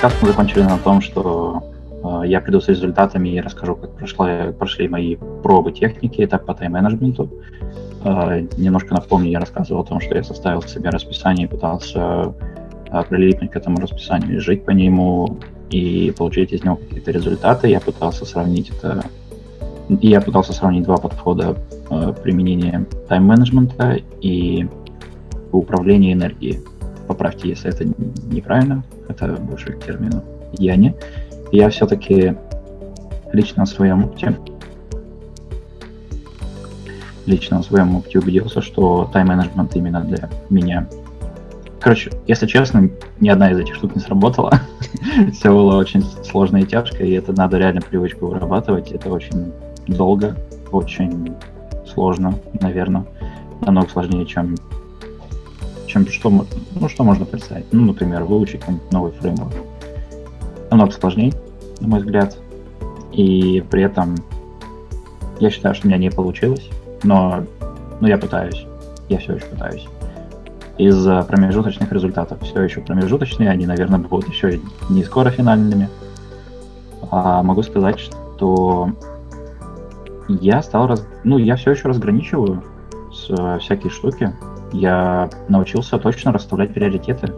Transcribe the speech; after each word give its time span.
подкаст 0.00 0.22
мы 0.22 0.28
закончили 0.28 0.62
на 0.62 0.78
том, 0.78 1.00
что 1.00 1.60
э, 2.04 2.28
я 2.28 2.40
приду 2.40 2.60
с 2.60 2.68
результатами 2.68 3.30
и 3.30 3.40
расскажу, 3.40 3.74
как 3.74 3.90
прошла, 3.96 4.52
прошли 4.56 4.86
мои 4.86 5.16
пробы 5.42 5.72
техники, 5.72 6.24
этап 6.24 6.46
по 6.46 6.54
тайм-менеджменту. 6.54 7.28
Э, 8.04 8.46
немножко 8.56 8.94
напомню, 8.94 9.30
я 9.30 9.40
рассказывал 9.40 9.80
о 9.80 9.84
том, 9.84 10.00
что 10.00 10.14
я 10.14 10.22
составил 10.22 10.62
себе 10.62 10.90
расписание 10.90 11.48
и 11.48 11.50
пытался 11.50 12.32
э, 12.92 13.02
прилипнуть 13.08 13.50
к 13.50 13.56
этому 13.56 13.78
расписанию 13.78 14.40
жить 14.40 14.64
по 14.64 14.70
нему, 14.70 15.40
и 15.68 16.14
получить 16.16 16.52
из 16.52 16.62
него 16.62 16.76
какие-то 16.76 17.10
результаты. 17.10 17.66
Я 17.66 17.80
пытался 17.80 18.24
сравнить 18.24 18.70
это 18.70 19.04
я 19.88 20.20
пытался 20.20 20.52
сравнить 20.52 20.84
два 20.84 20.98
подхода 20.98 21.56
э, 21.90 22.14
применения 22.22 22.86
тайм-менеджмента 23.08 23.98
и 24.20 24.68
управления 25.50 26.12
энергией. 26.12 26.60
Поправьте, 27.08 27.48
если 27.48 27.70
это 27.70 27.84
неправильно, 27.84 28.84
это 29.08 29.26
больше 29.32 29.72
к 29.72 29.84
термину 29.84 30.22
я 30.52 30.76
не. 30.76 30.94
Я 31.50 31.70
все-таки 31.70 32.36
лично 33.32 33.62
на 33.62 33.66
своем 33.66 34.04
опыте 34.04 34.36
лично 37.28 37.58
на 37.58 37.62
своем 37.62 37.94
опыте 37.94 38.18
убедился, 38.18 38.62
что 38.62 39.08
тайм-менеджмент 39.12 39.76
именно 39.76 40.00
для 40.00 40.30
меня. 40.48 40.88
Короче, 41.80 42.10
если 42.26 42.46
честно, 42.46 42.90
ни 43.20 43.28
одна 43.28 43.50
из 43.52 43.58
этих 43.58 43.74
штук 43.74 43.94
не 43.94 44.00
сработала. 44.00 44.60
Все 45.32 45.50
было 45.50 45.76
очень 45.76 46.02
сложно 46.24 46.56
и 46.56 46.64
тяжко, 46.64 47.04
и 47.04 47.12
это 47.12 47.32
надо 47.32 47.58
реально 47.58 47.82
привычку 47.82 48.26
вырабатывать. 48.26 48.90
Это 48.90 49.10
очень 49.10 49.52
долго, 49.86 50.36
очень 50.72 51.34
сложно, 51.86 52.34
наверное. 52.60 53.04
Намного 53.60 53.88
сложнее, 53.90 54.26
чем, 54.26 54.56
чем 55.88 56.06
что, 56.06 56.30
ну, 56.30 56.88
что 56.88 57.02
можно 57.02 57.24
представить. 57.24 57.66
Ну, 57.72 57.86
например, 57.86 58.24
выучить 58.24 58.62
новый 58.90 59.12
фреймворк. 59.12 59.54
Намного 60.70 60.92
сложнее, 60.92 61.32
на 61.80 61.88
мой 61.88 62.00
взгляд. 62.00 62.36
И 63.12 63.64
при 63.70 63.82
этом 63.82 64.16
я 65.40 65.50
считаю, 65.50 65.74
что 65.74 65.86
у 65.86 65.88
меня 65.88 65.98
не 65.98 66.10
получилось, 66.10 66.68
но, 67.02 67.44
но 68.00 68.08
я 68.08 68.18
пытаюсь. 68.18 68.66
Я 69.08 69.18
все 69.18 69.34
еще 69.34 69.46
пытаюсь. 69.46 69.86
Из 70.76 71.04
промежуточных 71.26 71.90
результатов 71.90 72.40
все 72.42 72.62
еще 72.62 72.80
промежуточные, 72.80 73.50
они, 73.50 73.66
наверное, 73.66 73.98
будут 73.98 74.28
еще 74.28 74.60
не 74.88 75.02
скоро 75.02 75.30
финальными. 75.30 75.88
А 77.10 77.42
могу 77.42 77.62
сказать, 77.62 77.98
что 77.98 78.92
я 80.28 80.62
стал 80.62 80.86
раз... 80.86 81.06
Ну, 81.24 81.38
я 81.38 81.56
все 81.56 81.70
еще 81.70 81.88
разграничиваю 81.88 82.62
с 83.12 83.30
э, 83.30 83.58
всякие 83.60 83.90
штуки. 83.90 84.34
Я 84.72 85.30
научился 85.48 85.98
точно 85.98 86.32
расставлять 86.32 86.74
приоритеты. 86.74 87.32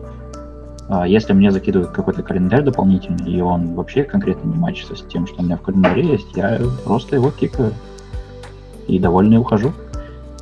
А 0.89 1.07
если 1.07 1.33
мне 1.33 1.53
закидывают 1.53 1.93
какой-то 1.93 2.23
календарь 2.23 2.63
дополнительный, 2.63 3.31
и 3.31 3.41
он 3.41 3.75
вообще 3.75 4.03
конкретно 4.03 4.49
не 4.49 4.57
мачится 4.57 4.97
с 4.97 5.03
тем, 5.03 5.27
что 5.27 5.41
у 5.41 5.45
меня 5.45 5.57
в 5.57 5.63
календаре 5.63 6.05
есть, 6.05 6.37
я 6.37 6.59
просто 6.85 7.17
его 7.17 7.31
кикаю. 7.31 7.73
И 8.89 8.99
довольный 8.99 9.39
ухожу. 9.39 9.73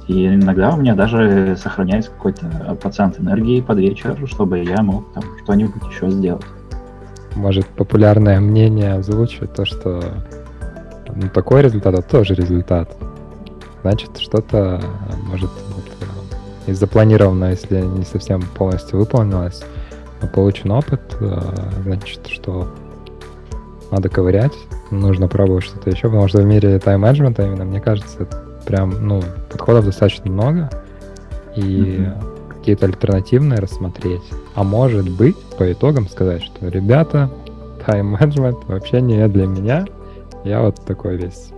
И 0.06 0.27
иногда 0.27 0.70
у 0.70 0.78
меня 0.78 0.95
даже 0.95 1.55
сохраняется 1.61 2.11
какой-то 2.11 2.47
процент 2.80 3.20
энергии 3.20 3.61
под 3.61 3.78
вечер, 3.78 4.17
чтобы 4.27 4.61
я 4.61 4.83
мог 4.83 5.12
там 5.12 5.23
что-нибудь 5.42 5.83
еще 5.91 6.08
сделать. 6.11 6.47
Может, 7.36 7.67
популярное 7.67 8.41
мнение 8.41 8.95
озвучивать 8.95 9.52
то, 9.52 9.67
что 9.67 10.02
ну, 11.14 11.28
такой 11.28 11.61
результат, 11.61 11.95
а 11.95 12.00
тоже 12.00 12.34
результат. 12.34 12.97
Значит, 13.83 14.17
что-то 14.17 14.80
может 15.27 15.50
вот, 16.69 16.72
из 16.72 16.78
запланированного, 16.78 17.50
если 17.50 17.80
не 17.80 18.05
совсем 18.05 18.42
полностью 18.42 18.98
выполнилось, 18.98 19.62
получен 20.34 20.70
опыт, 20.73 21.01
э, 21.20 21.40
значит, 21.84 22.27
что 22.27 22.68
надо 23.90 24.08
ковырять, 24.08 24.55
нужно 24.90 25.29
пробовать 25.29 25.64
что-то 25.64 25.90
еще, 25.90 26.08
потому 26.08 26.29
что 26.29 26.42
в 26.42 26.45
мире 26.45 26.79
тайм-менеджмента 26.79 27.45
именно, 27.45 27.64
мне 27.64 27.80
кажется, 27.80 28.27
прям, 28.67 29.06
ну, 29.06 29.23
подходов 29.51 29.86
достаточно 29.86 30.30
много, 30.30 30.70
и 31.56 31.61
mm-hmm. 31.61 32.55
какие-то 32.58 32.86
альтернативные 32.86 33.61
рассмотреть. 33.61 34.23
А 34.55 34.64
может 34.64 35.08
быть, 35.08 35.36
по 35.56 35.70
итогам 35.73 36.08
сказать, 36.08 36.42
что, 36.42 36.68
ребята, 36.68 37.30
тайм-менеджмент 37.86 38.58
вообще 38.67 39.00
не 39.00 39.27
для 39.29 39.46
меня, 39.46 39.86
я 40.45 40.62
вот 40.62 40.85
такой 40.85 41.17
весь 41.17 41.50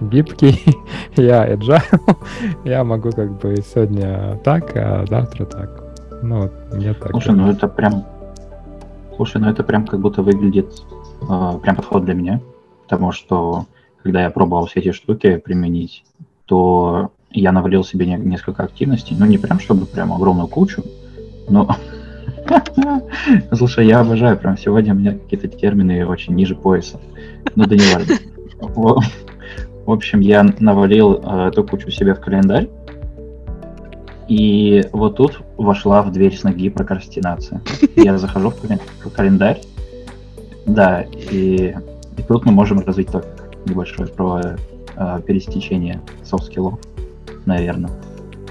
гибкий, 0.00 0.60
я 1.16 1.52
agile, 1.52 1.82
я 2.64 2.84
могу 2.84 3.10
как 3.10 3.38
бы 3.38 3.56
сегодня 3.56 4.38
так, 4.44 4.76
а 4.76 5.04
завтра 5.06 5.44
так. 5.44 5.84
Ну, 6.22 6.42
вот 6.42 6.52
мне 6.72 6.94
так. 6.94 7.10
Слушай, 7.10 7.34
ну 7.34 7.50
это 7.50 7.68
прям... 7.68 8.04
Слушай, 9.16 9.40
ну 9.40 9.50
это 9.50 9.62
прям 9.64 9.86
как 9.86 10.00
будто 10.00 10.22
выглядит 10.22 10.82
э, 11.22 11.52
прям 11.62 11.76
подход 11.76 12.04
для 12.04 12.14
меня, 12.14 12.40
потому 12.84 13.12
что 13.12 13.66
когда 14.02 14.22
я 14.22 14.30
пробовал 14.30 14.66
все 14.66 14.80
эти 14.80 14.92
штуки 14.92 15.36
применить, 15.36 16.04
то 16.46 17.10
я 17.30 17.52
навалил 17.52 17.84
себе 17.84 18.06
не, 18.06 18.16
несколько 18.16 18.62
активностей, 18.62 19.16
ну 19.18 19.26
не 19.26 19.38
прям 19.38 19.58
чтобы 19.60 19.86
прям 19.86 20.12
огромную 20.12 20.48
кучу, 20.48 20.82
но 21.48 21.68
Слушай, 23.52 23.86
я 23.86 24.00
обожаю, 24.00 24.38
прям 24.38 24.56
сегодня 24.56 24.94
у 24.94 24.96
меня 24.96 25.12
какие-то 25.12 25.48
термины 25.48 26.06
очень 26.06 26.34
ниже 26.34 26.54
пояса. 26.54 27.00
Ну 27.54 27.64
да 27.66 27.76
не 27.76 27.94
важно. 27.94 28.14
В 29.88 29.90
общем, 29.90 30.20
я 30.20 30.44
навалил 30.58 31.14
э, 31.14 31.48
эту 31.48 31.64
кучу 31.64 31.90
себе 31.90 32.12
в 32.12 32.20
календарь. 32.20 32.68
И 34.28 34.84
вот 34.92 35.16
тут 35.16 35.40
вошла 35.56 36.02
в 36.02 36.12
дверь 36.12 36.36
с 36.36 36.42
ноги 36.42 36.68
прокрастинация. 36.68 37.62
Я 37.96 38.18
захожу 38.18 38.50
в 38.50 39.10
календарь, 39.10 39.62
да, 40.66 41.06
и, 41.30 41.74
и 42.18 42.22
тут 42.22 42.44
мы 42.44 42.52
можем 42.52 42.80
развить 42.80 43.10
только 43.10 43.30
небольшое 43.64 44.10
про 44.10 44.58
э, 44.94 45.20
пересечение 45.26 46.02
софт-скиллов, 46.22 46.78
наверное. 47.46 47.90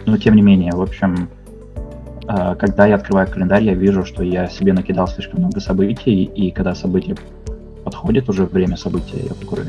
Но 0.07 0.17
тем 0.17 0.35
не 0.35 0.41
менее, 0.41 0.71
в 0.71 0.81
общем, 0.81 1.29
э, 2.27 2.55
когда 2.55 2.87
я 2.87 2.95
открываю 2.95 3.27
календарь, 3.29 3.63
я 3.63 3.75
вижу, 3.75 4.03
что 4.05 4.23
я 4.23 4.47
себе 4.47 4.73
накидал 4.73 5.07
слишком 5.07 5.41
много 5.41 5.59
событий, 5.59 6.23
и 6.23 6.49
когда 6.49 6.73
события 6.73 7.15
подходит 7.83 8.27
уже 8.27 8.45
время 8.45 8.75
события, 8.75 9.19
я 9.21 9.35
такой, 9.35 9.65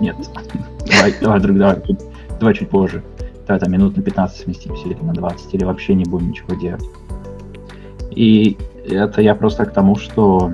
нет, 0.00 0.16
давай, 0.86 1.14
давай, 1.20 1.40
друг, 1.40 1.58
давай, 1.58 1.82
давай 2.38 2.54
чуть 2.54 2.68
позже. 2.68 3.02
Давай 3.46 3.60
там 3.60 3.72
минут 3.72 3.96
на 3.96 4.02
15 4.02 4.44
сместимся 4.44 4.88
или 4.88 4.94
на 5.02 5.12
20, 5.12 5.54
или 5.54 5.64
вообще 5.64 5.94
не 5.94 6.04
будем 6.04 6.30
ничего 6.30 6.54
делать. 6.54 6.84
И 8.10 8.56
это 8.88 9.22
я 9.22 9.34
просто 9.34 9.64
к 9.64 9.72
тому, 9.72 9.96
что 9.96 10.52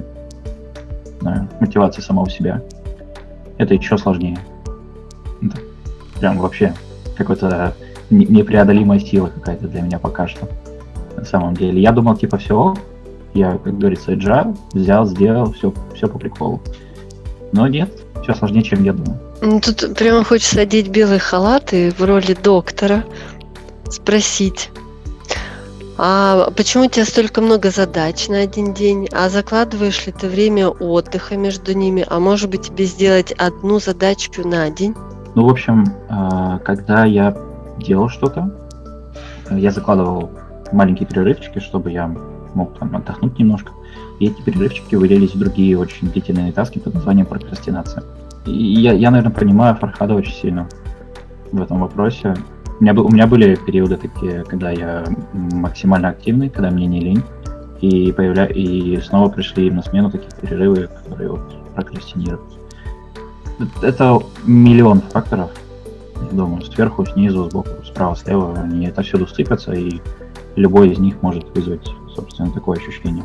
знаю, 1.21 1.49
мотивация 1.61 2.03
сама 2.03 2.23
у 2.23 2.29
себя. 2.29 2.63
Это 3.59 3.75
еще 3.75 3.99
сложнее. 3.99 4.39
Это 5.43 5.59
прям 6.21 6.39
вообще 6.39 6.75
какой-то 7.17 7.75
непреодолимая 8.11 9.01
сила 9.01 9.29
какая-то 9.29 9.69
для 9.69 9.83
меня 9.83 9.99
пока 9.99 10.29
что. 10.29 10.49
На 11.17 11.25
самом 11.25 11.55
деле. 11.55 11.81
Я 11.81 11.93
думал, 11.93 12.17
типа, 12.17 12.37
все, 12.37 12.75
я, 13.35 13.59
как 13.59 13.79
говорится, 13.79 14.13
agile, 14.13 14.57
взял, 14.73 15.07
сделал, 15.07 15.53
все, 15.53 15.73
все 15.95 16.09
по 16.09 16.19
приколу. 16.19 16.61
Но 17.53 17.67
нет, 17.67 17.91
все 18.27 18.35
сложнее, 18.35 18.63
чем 18.63 18.83
я 18.83 18.93
думал. 18.93 19.17
Ну, 19.41 19.61
тут 19.61 19.95
прямо 19.97 20.25
хочется 20.25 20.61
одеть 20.61 20.89
белый 20.89 21.19
халат 21.19 21.73
и 21.73 21.91
в 21.91 22.03
роли 22.03 22.37
доктора 22.43 23.05
спросить, 23.89 24.71
а 25.99 26.51
почему 26.57 26.85
у 26.85 26.89
тебя 26.89 27.05
столько 27.05 27.41
много 27.41 27.71
задач 27.71 28.29
на 28.29 28.41
один 28.41 28.75
день? 28.75 29.09
А 29.13 29.29
закладываешь 29.29 30.07
ли 30.07 30.13
ты 30.13 30.29
время 30.29 30.69
отдыха 30.69 31.37
между 31.37 31.73
ними? 31.73 32.05
А 32.09 32.19
может 32.19 32.51
быть 32.51 32.63
тебе 32.63 32.85
сделать 32.85 33.33
одну 33.33 33.79
задачку 33.79 34.47
на 34.47 34.69
день? 34.71 34.95
Ну, 35.35 35.47
в 35.47 35.51
общем, 35.51 35.85
а, 36.09 36.59
когда 36.59 37.05
я 37.05 37.37
делал 37.79 38.09
что-то, 38.09 38.51
я 39.51 39.71
закладывал 39.71 40.31
маленькие 40.73 41.07
перерывчики, 41.07 41.61
чтобы 41.61 41.93
я 41.93 42.09
мог 42.55 42.77
там 42.79 42.95
отдохнуть 42.97 43.39
немножко. 43.39 43.73
И 44.19 44.27
эти 44.27 44.43
перерывчики 44.43 44.97
вылились 44.97 45.35
в 45.35 45.39
другие 45.39 45.79
очень 45.79 46.11
длительные 46.11 46.53
таски 46.53 46.79
под 46.79 46.95
названием 46.95 47.27
прокрастинация. 47.27 48.03
Я, 48.47 48.93
я, 48.93 49.11
наверное, 49.11 49.33
понимаю 49.33 49.75
Фархада 49.77 50.15
очень 50.15 50.33
сильно 50.33 50.69
в 51.53 51.61
этом 51.61 51.81
вопросе. 51.81 52.35
У 52.79 52.85
меня, 52.85 52.93
у 52.95 53.09
меня 53.09 53.27
были 53.27 53.57
периоды 53.57 53.97
такие, 53.97 54.45
когда 54.45 54.71
я 54.71 55.05
максимально 55.33 56.11
активный, 56.11 56.51
когда 56.51 56.71
мне 56.71 56.87
не 56.87 57.01
лень, 57.01 57.23
и, 57.81 58.13
появля... 58.13 58.47
и 58.47 59.01
снова 59.01 59.31
пришли 59.31 59.71
на 59.71 59.83
смену 59.83 60.11
такие 60.11 60.31
перерывы, 60.41 60.89
которые 61.03 61.31
вот 61.31 61.75
прокрастинируют. 61.75 62.43
Это 63.83 64.19
миллион 64.45 65.01
факторов, 65.01 65.51
я 66.31 66.37
думаю, 66.37 66.63
сверху, 66.63 67.07
снизу, 67.07 67.49
сбоку, 67.49 67.71
справа, 67.85 68.15
слева, 68.15 68.55
они 68.55 68.87
это 68.87 69.03
всюду 69.03 69.27
сыпятся, 69.27 69.73
и 69.73 70.01
любой 70.57 70.91
из 70.91 70.99
них 70.99 71.23
может 71.23 71.49
вызвать, 71.57 71.89
собственно, 72.15 72.51
такое 72.53 72.79
ощущение. 72.79 73.25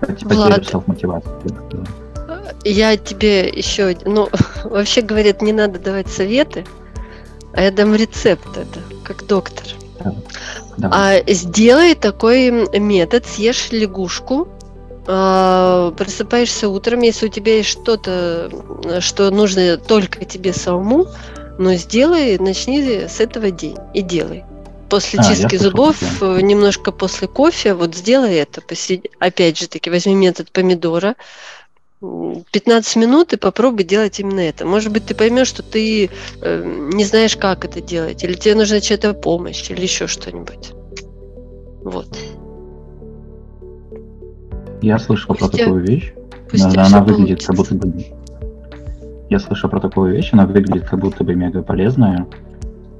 Потерю 0.00 0.64
селф-мотивации. 0.64 1.30
Я 2.64 2.96
тебе 2.96 3.48
еще, 3.48 3.96
ну, 4.04 4.28
вообще 4.64 5.00
говорят, 5.00 5.42
не 5.42 5.52
надо 5.52 5.78
давать 5.78 6.08
советы, 6.08 6.64
а 7.52 7.62
я 7.62 7.70
дам 7.70 7.94
рецепт 7.94 8.48
это, 8.56 8.80
как 9.04 9.26
доктор. 9.26 9.64
Да. 10.76 10.90
А 10.92 11.32
сделай 11.32 11.94
такой 11.94 12.50
метод, 12.78 13.24
съешь 13.26 13.70
лягушку 13.72 14.48
а, 15.08 15.92
просыпаешься 15.92 16.68
утром, 16.68 17.00
если 17.00 17.26
у 17.26 17.28
тебя 17.28 17.56
есть 17.56 17.70
что-то, 17.70 18.50
что 19.00 19.30
нужно 19.30 19.76
только 19.76 20.24
тебе 20.24 20.52
самому, 20.52 21.06
но 21.58 21.74
сделай, 21.74 22.38
начни 22.38 22.82
с 22.82 23.20
этого 23.20 23.50
день 23.50 23.76
и 23.94 24.02
делай. 24.02 24.44
После 24.88 25.18
А, 25.18 25.22
чистки 25.24 25.56
слышал 25.56 25.70
зубов, 25.70 25.96
э, 26.22 26.40
немножко 26.42 26.92
после 26.92 27.26
кофе, 27.26 27.74
вот 27.74 27.94
сделай 27.94 28.34
это. 28.36 28.60
посиди- 28.60 29.10
Опять 29.18 29.58
же 29.58 29.68
таки, 29.68 29.90
возьми 29.90 30.14
метод 30.14 30.50
помидора, 30.52 31.16
15 32.00 32.96
минут 32.96 33.32
и 33.32 33.36
попробуй 33.36 33.84
делать 33.84 34.20
именно 34.20 34.40
это. 34.40 34.66
Может 34.66 34.92
быть, 34.92 35.06
ты 35.06 35.14
поймешь, 35.14 35.48
что 35.48 35.62
ты 35.62 36.10
э, 36.42 36.88
не 36.92 37.04
знаешь, 37.04 37.36
как 37.36 37.64
это 37.64 37.80
делать, 37.80 38.22
или 38.22 38.34
тебе 38.34 38.54
нужна 38.54 38.80
чья-то 38.80 39.14
помощь, 39.14 39.70
или 39.70 39.80
еще 39.80 40.06
что-нибудь. 40.06 40.72
Вот. 41.82 42.08
Я 44.82 44.98
слышал 44.98 45.34
про 45.34 45.46
я- 45.46 45.50
такую 45.50 45.86
вещь. 45.86 46.12
Пусть 46.50 46.64
у 46.64 46.66
Да, 46.66 46.72
тебя 46.72 46.86
она 46.86 47.02
выглядит 47.02 47.44
как 47.44 47.56
будто 47.56 47.74
бы... 47.74 48.04
Я 49.30 49.40
слышал 49.40 49.68
про 49.70 49.80
такую 49.80 50.12
вещь, 50.14 50.30
она 50.32 50.46
выглядит 50.46 50.86
как 50.88 51.00
будто 51.00 51.24
бы 51.24 51.34
мега 51.34 51.62
полезная 51.62 52.26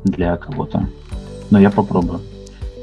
для 0.05 0.37
кого-то. 0.37 0.89
Но 1.51 1.61
я 1.61 1.71
попробую. 1.71 2.21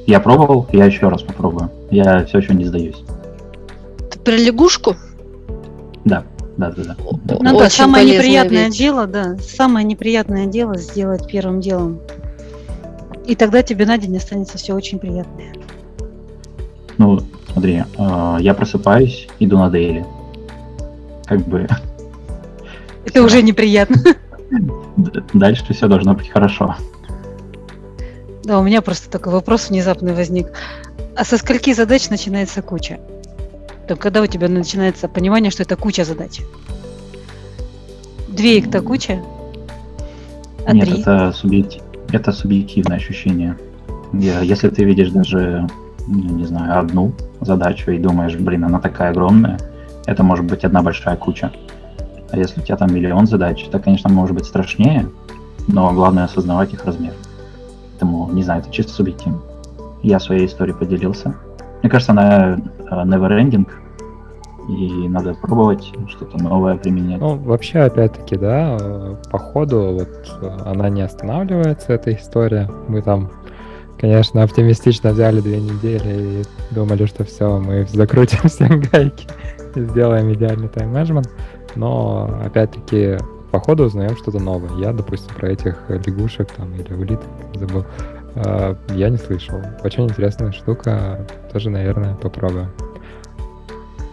Я 0.05 0.19
пробовал, 0.19 0.67
я 0.71 0.85
еще 0.85 1.09
раз 1.09 1.23
попробую. 1.23 1.69
Я 1.89 2.23
все 2.25 2.37
еще 2.37 2.53
не 2.53 2.65
сдаюсь. 2.65 3.03
Ты 4.11 4.19
про 4.19 4.35
лягушку? 4.35 4.95
Да, 6.05 6.23
да, 6.57 6.71
да, 6.71 6.83
да. 6.83 7.37
Ну 7.39 7.57
да, 7.57 7.69
самое 7.69 8.05
неприятное 8.05 8.67
вещь. 8.67 8.77
дело, 8.77 9.07
да, 9.07 9.37
самое 9.37 9.85
неприятное 9.85 10.45
дело 10.47 10.77
сделать 10.77 11.27
первым 11.27 11.61
делом. 11.61 11.99
И 13.25 13.35
тогда 13.35 13.63
тебе 13.63 13.85
на 13.85 13.97
день 13.97 14.17
останется 14.17 14.57
все 14.57 14.73
очень 14.73 14.99
приятное. 14.99 15.53
Ну, 16.97 17.19
смотри, 17.51 17.83
э, 17.97 18.37
я 18.39 18.53
просыпаюсь, 18.53 19.27
иду 19.39 19.57
на 19.57 19.69
дейли. 19.69 20.05
Как 21.25 21.39
бы 21.47 21.67
Это 23.05 23.13
Всё. 23.13 23.25
уже 23.25 23.41
неприятно. 23.41 23.97
дальше 25.33 25.73
все 25.73 25.87
должно 25.87 26.13
быть 26.13 26.29
хорошо. 26.29 26.75
Да, 28.43 28.59
у 28.59 28.63
меня 28.63 28.81
просто 28.81 29.09
такой 29.09 29.33
вопрос 29.33 29.69
внезапный 29.69 30.13
возник. 30.13 30.47
А 31.15 31.23
со 31.23 31.37
скольки 31.37 31.73
задач 31.73 32.09
начинается 32.09 32.61
куча? 32.61 32.99
То 33.87 33.95
когда 33.95 34.21
у 34.21 34.27
тебя 34.27 34.47
начинается 34.47 35.07
понимание, 35.07 35.51
что 35.51 35.63
это 35.63 35.75
куча 35.75 36.05
задач? 36.05 36.41
Две 38.29 38.57
их-то 38.57 38.81
куча? 38.81 39.21
А 40.65 40.73
Нет, 40.73 40.85
три? 40.87 41.01
это, 41.01 41.33
субъекти- 41.33 41.81
это 42.11 42.31
субъективное 42.31 42.97
ощущение. 42.97 43.57
Если 44.13 44.69
ты 44.69 44.85
видишь 44.85 45.09
даже, 45.09 45.67
ну, 46.07 46.35
не 46.35 46.45
знаю, 46.45 46.79
одну 46.79 47.13
задачу 47.41 47.91
и 47.91 47.97
думаешь, 47.99 48.35
блин, 48.35 48.63
она 48.63 48.79
такая 48.79 49.11
огромная, 49.11 49.59
это 50.05 50.23
может 50.23 50.45
быть 50.45 50.63
одна 50.63 50.81
большая 50.81 51.17
куча. 51.17 51.51
А 52.31 52.37
если 52.37 52.61
у 52.61 52.63
тебя 52.63 52.77
там 52.77 52.93
миллион 52.93 53.27
задач, 53.27 53.65
это, 53.67 53.79
конечно, 53.79 54.09
может 54.09 54.35
быть 54.35 54.45
страшнее, 54.45 55.07
но 55.67 55.91
главное 55.91 56.23
осознавать 56.23 56.73
их 56.73 56.85
размер. 56.85 57.13
Поэтому, 57.91 58.29
не 58.31 58.43
знаю, 58.43 58.61
это 58.61 58.71
чисто 58.71 58.93
субъективно. 58.93 59.39
Я 60.01 60.19
своей 60.19 60.45
историей 60.45 60.75
поделился. 60.75 61.35
Мне 61.81 61.89
кажется, 61.89 62.13
она 62.13 62.57
э, 63.01 63.05
never 63.05 63.29
ending, 63.29 63.67
и 64.69 65.09
надо 65.09 65.33
пробовать 65.33 65.93
что-то 66.07 66.41
новое 66.41 66.77
применять. 66.77 67.19
Ну, 67.19 67.35
вообще, 67.35 67.79
опять-таки, 67.79 68.37
да, 68.37 68.77
по 69.29 69.37
ходу 69.37 69.99
вот 69.99 70.37
э, 70.41 70.57
она 70.65 70.89
не 70.89 71.01
останавливается, 71.01 71.93
эта 71.93 72.13
история. 72.13 72.69
Мы 72.87 73.01
там, 73.01 73.29
конечно, 73.99 74.43
оптимистично 74.43 75.11
взяли 75.11 75.41
две 75.41 75.59
недели 75.59 76.41
и 76.41 76.43
думали, 76.73 77.05
что 77.05 77.23
все, 77.25 77.59
мы 77.59 77.85
закрутим 77.87 78.39
все 78.49 78.67
гайки 78.67 79.27
и 79.75 79.81
сделаем 79.81 80.31
идеальный 80.33 80.69
тайм-менеджмент. 80.69 81.29
Но, 81.75 82.29
опять-таки, 82.45 83.17
по 83.51 83.59
ходу 83.59 83.83
узнаем 83.83 84.15
что-то 84.15 84.39
новое. 84.39 84.71
Я, 84.79 84.93
допустим, 84.93 85.35
про 85.35 85.49
этих 85.49 85.77
лягушек 85.89 86.51
там 86.53 86.73
или 86.73 86.93
улиток 86.93 87.27
забыл. 87.53 87.85
Э, 88.35 88.75
Я 88.95 89.09
не 89.09 89.17
слышал. 89.17 89.59
Очень 89.83 90.05
интересная 90.05 90.51
штука. 90.51 91.25
Тоже, 91.51 91.69
наверное, 91.69 92.15
попробую. 92.15 92.69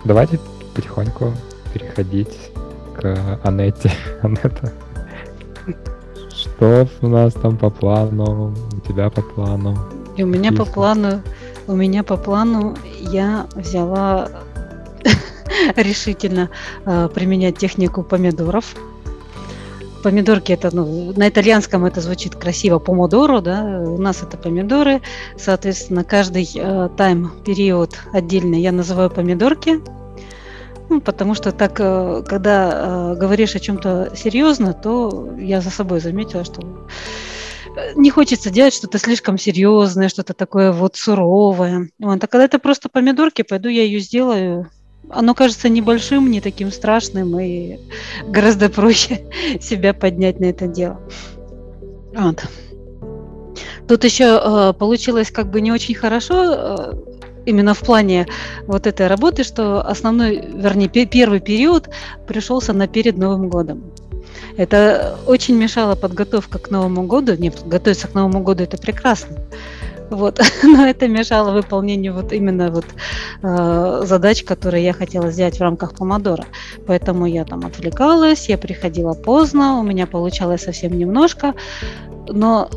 Давайте 0.05 0.39
потихоньку 0.75 1.33
переходить 1.73 2.51
к 2.99 3.39
Анетте. 3.45 3.91
Анетта, 4.23 4.73
что 6.35 6.89
у 7.03 7.09
нас 7.09 7.35
там 7.35 7.57
по 7.57 7.71
плану? 7.71 8.55
У 8.73 8.81
тебя 8.89 9.11
по 9.11 9.23
плану? 9.23 9.77
И 10.17 10.23
у 10.23 10.27
меня 10.27 10.51
по 10.51 10.63
Отлично. 10.63 10.75
плану, 10.75 11.23
у 11.67 11.75
меня 11.75 12.03
по 12.03 12.17
плану 12.17 12.77
я 12.99 13.47
взяла 13.55 14.29
решительно 15.77 16.51
э, 16.85 17.09
применять 17.15 17.59
технику 17.59 18.03
помидоров. 18.03 18.75
Помидорки 20.03 20.53
это, 20.53 20.75
ну, 20.75 21.13
на 21.15 21.29
итальянском 21.29 21.85
это 21.85 22.01
звучит 22.01 22.35
красиво, 22.35 22.79
помодоро, 22.79 23.41
да, 23.41 23.81
у 23.81 23.99
нас 23.99 24.23
это 24.23 24.37
помидоры, 24.39 25.03
соответственно, 25.37 26.05
каждый 26.05 26.49
э, 26.55 26.89
тайм-период 26.97 27.99
отдельно 28.13 28.55
я 28.55 28.73
называю 28.73 29.11
помидорки, 29.11 29.81
ну, 30.91 31.01
потому 31.01 31.35
что 31.35 31.53
так, 31.53 31.79
э, 31.79 32.25
когда 32.27 33.13
э, 33.13 33.17
говоришь 33.17 33.55
о 33.55 33.61
чем-то 33.61 34.13
серьезно, 34.17 34.75
то 34.75 35.31
я 35.39 35.61
за 35.61 35.71
собой 35.71 36.01
заметила, 36.01 36.45
что 36.45 36.63
э, 37.77 37.93
не 37.95 38.11
хочется 38.11 38.51
делать 38.51 38.75
что-то 38.75 38.99
слишком 38.99 39.39
серьезное, 39.39 40.09
что-то 40.09 40.35
такое 40.35 40.73
вот 40.73 40.97
суровое. 40.97 41.91
Вот. 42.01 42.25
А 42.25 42.27
когда 42.27 42.45
это 42.45 42.59
просто 42.59 42.89
помидорки, 42.89 43.43
пойду 43.43 43.69
я 43.69 43.85
ее 43.85 44.01
сделаю. 44.01 44.69
Оно 45.11 45.35
кажется 45.35 45.69
небольшим, 45.69 46.31
не 46.31 46.41
таким 46.41 46.71
страшным, 46.71 47.39
и 47.39 47.79
гораздо 48.27 48.69
проще 48.69 49.21
себя 49.61 49.93
поднять 49.93 50.41
на 50.41 50.47
это 50.47 50.67
дело. 50.67 51.01
Вот. 52.15 52.45
Тут 53.89 54.05
еще 54.05 54.41
э, 54.43 54.73
получилось 54.79 55.31
как 55.31 55.51
бы 55.51 55.61
не 55.61 55.73
очень 55.73 55.95
хорошо, 55.95 56.55
э, 56.55 56.93
именно 57.47 57.75
в 57.75 57.81
плане 57.81 58.27
вот 58.67 58.87
этой 58.87 59.07
работы, 59.07 59.43
что 59.43 59.83
основной, 59.83 60.37
вернее, 60.55 60.89
пе- 60.89 61.07
первый 61.07 61.41
период 61.41 61.89
пришелся 62.27 62.73
на 62.73 62.87
перед 62.87 63.19
Новым 63.19 63.49
годом. 63.49 63.93
Это 64.57 65.19
очень 65.27 65.57
мешало 65.57 65.95
подготовка 65.95 66.59
к 66.59 66.71
Новому 66.71 67.05
году. 67.05 67.35
Нет, 67.37 67.63
готовиться 67.65 68.09
к 68.09 68.15
Новому 68.15 68.41
году 68.41 68.65
это 68.65 68.77
прекрасно. 68.77 69.37
Вот. 70.11 70.41
Но 70.63 70.87
это 70.87 71.09
мешало 71.09 71.53
выполнению 71.53 72.15
вот 72.15 72.33
именно 72.33 72.71
вот 72.71 72.85
э, 73.43 74.03
задач, 74.05 74.45
которые 74.45 74.85
я 74.85 74.93
хотела 74.93 75.31
сделать 75.31 75.59
в 75.59 75.61
рамках 75.61 75.95
помодора. 75.95 76.45
Поэтому 76.87 77.27
я 77.27 77.45
там 77.45 77.65
отвлекалась, 77.65 78.49
я 78.49 78.59
приходила 78.59 79.15
поздно, 79.15 79.79
у 79.79 79.83
меня 79.83 80.07
получалось 80.07 80.63
совсем 80.63 80.99
немножко. 80.99 81.55
Но 82.29 82.69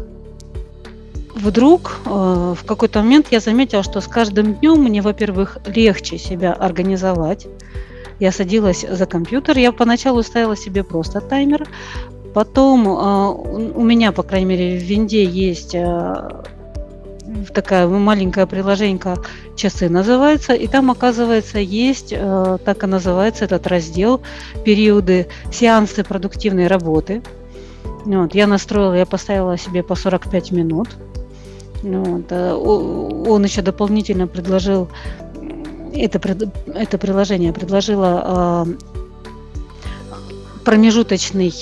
вдруг 1.35 1.99
э, 2.05 2.09
в 2.09 2.65
какой-то 2.65 3.01
момент 3.01 3.27
я 3.31 3.39
заметила, 3.39 3.83
что 3.83 3.99
с 3.99 4.07
каждым 4.07 4.55
днем 4.55 4.81
мне, 4.83 5.01
во-первых, 5.01 5.57
легче 5.65 6.17
себя 6.17 6.53
организовать. 6.53 7.47
Я 8.19 8.31
садилась 8.31 8.85
за 8.87 9.05
компьютер, 9.05 9.57
я 9.57 9.71
поначалу 9.71 10.21
ставила 10.21 10.55
себе 10.55 10.83
просто 10.83 11.19
таймер, 11.19 11.67
потом 12.33 12.87
э, 12.87 13.71
у 13.75 13.83
меня, 13.83 14.11
по 14.11 14.23
крайней 14.23 14.45
мере, 14.45 14.77
в 14.77 14.83
Винде 14.83 15.25
есть 15.25 15.75
э, 15.75 16.43
такая 17.53 17.87
маленькая 17.87 18.45
приложенька 18.45 19.17
часы 19.55 19.89
называется, 19.89 20.53
и 20.53 20.67
там, 20.67 20.91
оказывается, 20.91 21.59
есть, 21.59 22.11
э, 22.11 22.57
так 22.63 22.83
и 22.83 22.87
называется 22.87 23.45
этот 23.45 23.67
раздел, 23.67 24.21
периоды, 24.65 25.27
сеансы 25.51 26.03
продуктивной 26.03 26.67
работы. 26.67 27.21
Вот, 28.05 28.35
я 28.35 28.47
настроила, 28.47 28.93
я 28.93 29.05
поставила 29.05 29.57
себе 29.57 29.83
по 29.83 29.95
45 29.95 30.51
минут. 30.51 30.89
Вот, 31.81 32.25
э, 32.29 32.53
он 32.53 33.43
еще 33.43 33.61
дополнительно 33.61 34.27
предложил, 34.27 34.89
это, 35.93 36.19
это 36.73 36.97
приложение 36.97 37.53
предложило 37.53 38.65
э, 38.65 38.73
промежуточный, 40.63 41.53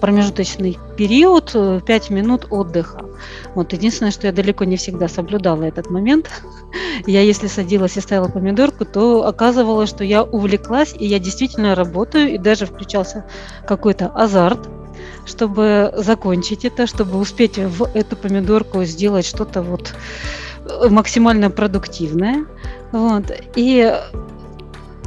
промежуточный 0.00 0.78
период, 0.96 1.50
э, 1.54 1.80
5 1.84 2.10
минут 2.10 2.46
отдыха. 2.50 3.11
Вот 3.54 3.72
единственное, 3.72 4.12
что 4.12 4.26
я 4.26 4.32
далеко 4.32 4.64
не 4.64 4.76
всегда 4.76 5.08
соблюдала 5.08 5.64
этот 5.64 5.90
момент. 5.90 6.30
Я 7.06 7.22
если 7.22 7.48
садилась 7.48 7.96
и 7.96 8.00
ставила 8.00 8.28
помидорку, 8.28 8.84
то 8.84 9.26
оказывалось, 9.26 9.90
что 9.90 10.04
я 10.04 10.22
увлеклась, 10.22 10.94
и 10.96 11.06
я 11.06 11.18
действительно 11.18 11.74
работаю, 11.74 12.32
и 12.32 12.38
даже 12.38 12.66
включался 12.66 13.24
какой-то 13.66 14.06
азарт, 14.08 14.68
чтобы 15.24 15.92
закончить 15.96 16.64
это, 16.64 16.86
чтобы 16.86 17.18
успеть 17.18 17.58
в 17.58 17.88
эту 17.94 18.16
помидорку 18.16 18.84
сделать 18.84 19.26
что-то 19.26 19.62
вот 19.62 19.94
э, 20.64 20.88
максимально 20.88 21.50
продуктивное. 21.50 22.46
Вот. 22.92 23.24
И 23.56 23.92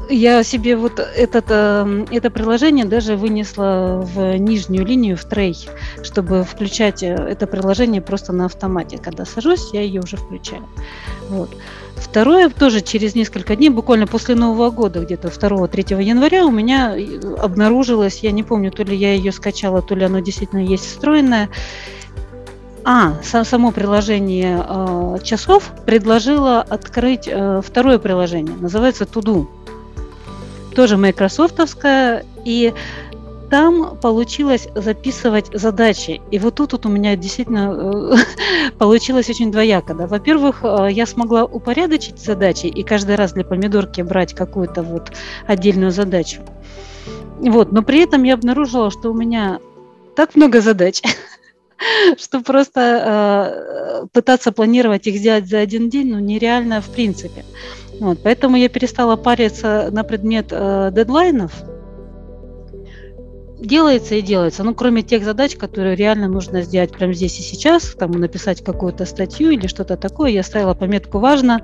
я 0.10 0.44
себе 0.44 0.76
вот 0.76 1.00
этот, 1.00 1.46
э, 1.50 2.06
это 2.12 2.30
приложение 2.30 2.86
даже 2.86 3.16
вынесла 3.16 4.02
в 4.04 4.38
нижнюю 4.38 4.86
линию, 4.86 5.18
в 5.18 5.26
трей, 5.26 5.58
чтобы 6.04 6.44
включать 6.44 7.04
э, 7.04 7.14
это 7.14 7.48
приложение 7.48 8.02
просто 8.02 8.34
на 8.34 8.46
автомате. 8.46 8.98
Когда 8.98 9.26
сажусь, 9.26 9.74
я 9.74 9.82
ее 9.82 10.02
уже 10.02 10.18
включаю. 10.18 10.64
Вот. 11.30 11.50
Второе, 11.96 12.50
тоже 12.50 12.82
через 12.82 13.16
несколько 13.16 13.56
дней, 13.56 13.70
буквально 13.70 14.06
после 14.06 14.36
Нового 14.36 14.70
года, 14.70 15.02
где-то 15.02 15.30
2-3 15.30 16.04
января, 16.04 16.46
у 16.46 16.52
меня 16.52 16.96
обнаружилось, 17.42 18.20
я 18.20 18.32
не 18.32 18.44
помню, 18.44 18.72
то 18.72 18.84
ли 18.84 18.96
я 18.96 19.14
ее 19.14 19.32
скачала, 19.32 19.82
то 19.82 19.96
ли 19.96 20.04
оно 20.04 20.20
действительно 20.20 20.60
есть 20.60 20.86
встроенное, 20.86 21.50
а, 22.88 23.16
само 23.24 23.72
приложение 23.72 24.64
э, 24.64 25.18
часов 25.24 25.72
предложило 25.88 26.62
открыть 26.62 27.28
э, 27.28 27.62
второе 27.66 27.98
приложение, 27.98 28.56
называется 28.56 29.08
Туду. 29.08 29.50
Тоже 30.76 30.98
майкрософтовское, 30.98 32.26
и 32.44 32.74
там 33.50 33.98
получилось 33.98 34.68
записывать 34.76 35.48
задачи. 35.54 36.22
И 36.32 36.40
вот 36.40 36.56
тут 36.56 36.74
вот 36.74 36.86
у 36.86 36.90
меня 36.90 37.16
действительно 37.16 37.74
э, 37.74 38.72
получилось 38.78 39.30
очень 39.30 39.52
двояко. 39.52 39.94
Да. 39.94 40.08
Во-первых, 40.08 40.60
э, 40.64 40.88
я 40.92 41.06
смогла 41.06 41.46
упорядочить 41.46 42.20
задачи 42.20 42.66
и 42.66 42.84
каждый 42.84 43.16
раз 43.16 43.34
для 43.34 43.46
помидорки 43.46 44.02
брать 44.02 44.34
какую-то 44.34 44.84
вот 44.84 45.12
отдельную 45.48 45.92
задачу. 45.92 46.42
Вот, 47.40 47.72
но 47.72 47.82
при 47.82 48.04
этом 48.04 48.24
я 48.24 48.34
обнаружила, 48.34 48.90
что 48.90 49.12
у 49.12 49.14
меня 49.14 49.60
так 50.16 50.36
много 50.36 50.62
задач, 50.62 51.02
что 52.18 52.42
просто 52.42 54.04
э, 54.04 54.08
пытаться 54.14 54.52
планировать 54.52 55.08
их 55.08 55.18
сделать 55.18 55.48
за 55.48 55.60
один 55.60 55.90
день, 55.90 56.12
ну, 56.12 56.20
нереально 56.20 56.82
в 56.82 56.90
принципе. 56.90 57.44
Вот, 58.00 58.20
поэтому 58.24 58.58
я 58.58 58.70
перестала 58.70 59.16
париться 59.16 59.90
на 59.92 60.04
предмет 60.04 60.48
э, 60.52 60.92
дедлайнов. 60.94 61.54
Делается 63.60 64.16
и 64.16 64.22
делается, 64.22 64.64
ну, 64.64 64.76
кроме 64.76 65.02
тех 65.02 65.24
задач, 65.24 65.56
которые 65.56 65.96
реально 65.96 66.28
нужно 66.28 66.62
сделать 66.62 66.92
прямо 66.92 67.14
здесь 67.14 67.40
и 67.40 67.42
сейчас, 67.42 67.96
там, 67.98 68.12
написать 68.12 68.64
какую-то 68.64 69.06
статью 69.06 69.50
или 69.50 69.68
что-то 69.68 69.96
такое, 69.96 70.32
я 70.32 70.44
ставила 70.44 70.74
пометку 70.74 71.20
«важно». 71.20 71.62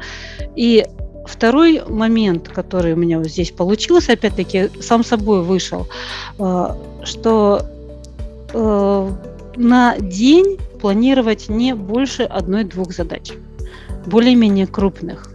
И 0.55 0.85
второй 1.27 1.83
момент, 1.85 2.47
который 2.47 2.93
у 2.93 2.95
меня 2.95 3.17
вот 3.17 3.27
здесь 3.27 3.51
получился, 3.51 4.13
опять-таки, 4.13 4.69
сам 4.79 5.03
собой 5.03 5.43
вышел, 5.43 5.87
э, 6.39 6.67
что 7.03 7.65
э, 8.53 9.11
на 9.61 9.97
день 9.99 10.57
планировать 10.79 11.47
не 11.47 11.75
больше 11.75 12.23
одной-двух 12.23 12.93
задач, 12.93 13.31
более-менее 14.05 14.67
крупных. 14.67 15.31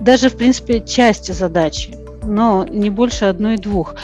Даже, 0.00 0.28
в 0.28 0.36
принципе, 0.36 0.80
часть 0.84 1.32
задачи, 1.32 1.96
но 2.24 2.66
не 2.68 2.90
больше 2.90 3.26
одной-двух. 3.26 3.94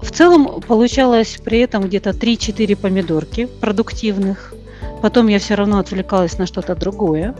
В 0.00 0.10
целом 0.12 0.60
получалось 0.60 1.38
при 1.42 1.60
этом 1.60 1.84
где-то 1.84 2.10
3-4 2.10 2.76
помидорки 2.76 3.48
продуктивных. 3.60 4.54
Потом 5.02 5.26
я 5.28 5.38
все 5.38 5.54
равно 5.54 5.78
отвлекалась 5.78 6.38
на 6.38 6.46
что-то 6.46 6.76
другое. 6.76 7.34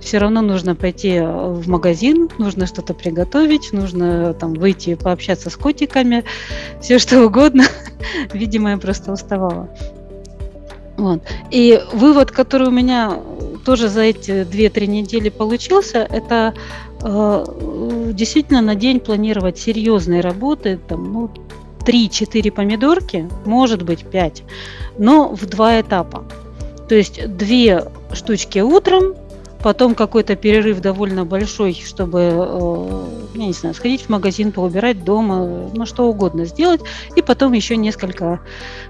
Все 0.00 0.18
равно 0.18 0.42
нужно 0.42 0.74
пойти 0.74 1.20
в 1.20 1.68
магазин, 1.68 2.28
нужно 2.38 2.66
что-то 2.66 2.92
приготовить, 2.92 3.72
нужно 3.72 4.34
там 4.34 4.54
выйти 4.54 4.94
пообщаться 4.94 5.48
с 5.48 5.56
котиками, 5.56 6.24
все 6.80 6.98
что 6.98 7.24
угодно. 7.24 7.64
Видимо, 8.32 8.70
я 8.70 8.78
просто 8.78 9.12
уставала. 9.12 9.68
Вот. 11.02 11.20
И 11.50 11.80
вывод, 11.92 12.30
который 12.30 12.68
у 12.68 12.70
меня 12.70 13.18
тоже 13.64 13.88
за 13.88 14.02
эти 14.02 14.44
2-3 14.44 14.86
недели 14.86 15.30
получился, 15.30 15.98
это 15.98 16.54
э, 17.00 17.44
действительно 18.12 18.60
на 18.60 18.76
день 18.76 19.00
планировать 19.00 19.58
серьезные 19.58 20.20
работы, 20.20 20.78
там, 20.86 21.12
ну, 21.12 21.30
3-4 21.84 22.52
помидорки, 22.52 23.28
может 23.44 23.82
быть 23.82 24.04
5, 24.04 24.44
но 24.96 25.34
в 25.34 25.44
два 25.46 25.80
этапа. 25.80 26.22
То 26.88 26.94
есть 26.94 27.36
две 27.36 27.84
штучки 28.12 28.60
утром, 28.60 29.16
потом 29.60 29.96
какой-то 29.96 30.36
перерыв 30.36 30.80
довольно 30.80 31.24
большой, 31.24 31.74
чтобы, 31.84 32.20
э, 32.32 33.06
я 33.34 33.46
не 33.46 33.52
знаю, 33.52 33.74
сходить 33.74 34.02
в 34.02 34.08
магазин, 34.08 34.52
поубирать 34.52 35.02
дома, 35.02 35.68
ну 35.74 35.84
что 35.84 36.06
угодно 36.06 36.44
сделать, 36.44 36.80
и 37.16 37.22
потом 37.22 37.54
еще 37.54 37.76
несколько 37.76 38.38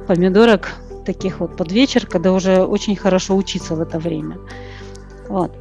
помидорок 0.06 0.72
таких 1.04 1.40
вот 1.40 1.56
под 1.56 1.72
вечер, 1.72 2.06
когда 2.06 2.32
уже 2.32 2.64
очень 2.64 2.96
хорошо 2.96 3.36
учиться 3.36 3.74
в 3.74 3.80
это 3.80 3.98
время. 3.98 4.38
Вот. 5.28 5.52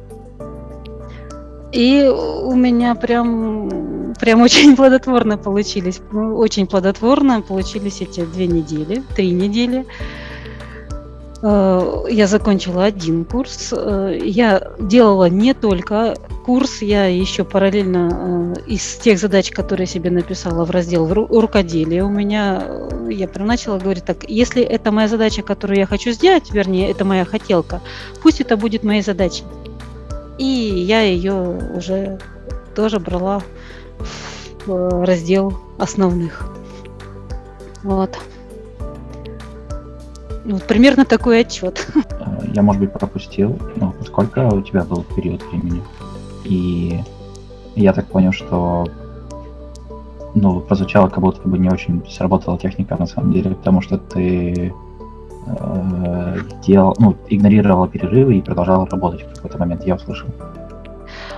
И 1.72 2.06
у 2.06 2.54
меня 2.54 2.94
прям, 2.94 4.14
прям 4.20 4.42
очень 4.42 4.76
плодотворно 4.76 5.38
получились, 5.38 6.00
ну, 6.12 6.36
очень 6.36 6.66
плодотворно 6.66 7.40
получились 7.40 8.02
эти 8.02 8.24
две 8.24 8.46
недели, 8.46 9.02
три 9.16 9.30
недели. 9.30 9.86
Э, 11.42 12.04
я 12.08 12.26
закончила 12.26 12.84
один 12.84 13.24
курс. 13.24 13.72
Э, 13.72 14.16
я 14.22 14.72
делала 14.78 15.28
не 15.28 15.54
только 15.54 16.14
курс, 16.46 16.82
я 16.82 17.06
еще 17.06 17.44
параллельно 17.44 18.54
э, 18.56 18.70
из 18.70 18.96
тех 18.96 19.18
задач, 19.18 19.50
которые 19.50 19.86
себе 19.86 20.10
написала 20.10 20.64
в 20.64 20.70
раздел 20.70 21.12
рукоделия, 21.12 22.04
у 22.04 22.10
меня, 22.10 22.62
я 23.08 23.26
прям 23.26 23.48
начала 23.48 23.78
говорить 23.78 24.04
так, 24.04 24.28
если 24.28 24.62
это 24.62 24.92
моя 24.92 25.08
задача, 25.08 25.42
которую 25.42 25.78
я 25.78 25.86
хочу 25.86 26.12
сделать, 26.12 26.52
вернее, 26.52 26.90
это 26.90 27.04
моя 27.04 27.24
хотелка, 27.24 27.80
пусть 28.22 28.40
это 28.40 28.56
будет 28.56 28.84
моей 28.84 29.02
задачей. 29.02 29.44
И 30.38 30.44
я 30.44 31.02
ее 31.02 31.34
уже 31.76 32.18
тоже 32.74 32.98
брала 32.98 33.42
в 34.66 35.04
раздел 35.04 35.58
основных. 35.78 36.48
Вот. 37.82 38.16
Вот 40.44 40.52
ну, 40.52 40.58
примерно 40.58 41.04
такой 41.04 41.40
отчет. 41.40 41.86
Я, 42.52 42.62
может 42.62 42.80
быть, 42.80 42.92
пропустил, 42.92 43.58
но 43.76 43.94
сколько 44.04 44.48
у 44.48 44.60
тебя 44.60 44.82
был 44.84 45.04
период 45.16 45.42
времени? 45.50 45.82
И 46.44 47.00
я 47.76 47.92
так 47.92 48.06
понял, 48.06 48.32
что 48.32 48.88
ну, 50.34 50.60
прозвучало, 50.60 51.08
как 51.08 51.20
будто 51.20 51.48
бы 51.48 51.58
не 51.58 51.68
очень 51.68 52.02
сработала 52.08 52.58
техника 52.58 52.96
на 52.98 53.06
самом 53.06 53.32
деле, 53.32 53.50
потому 53.50 53.80
что 53.80 53.98
ты 53.98 54.74
э, 55.46 56.38
делал, 56.66 56.96
ну, 56.98 57.16
игнорировала 57.28 57.86
перерывы 57.86 58.38
и 58.38 58.42
продолжала 58.42 58.86
работать 58.86 59.22
в 59.22 59.34
какой-то 59.34 59.58
момент, 59.58 59.86
я 59.86 59.94
услышал. 59.94 60.28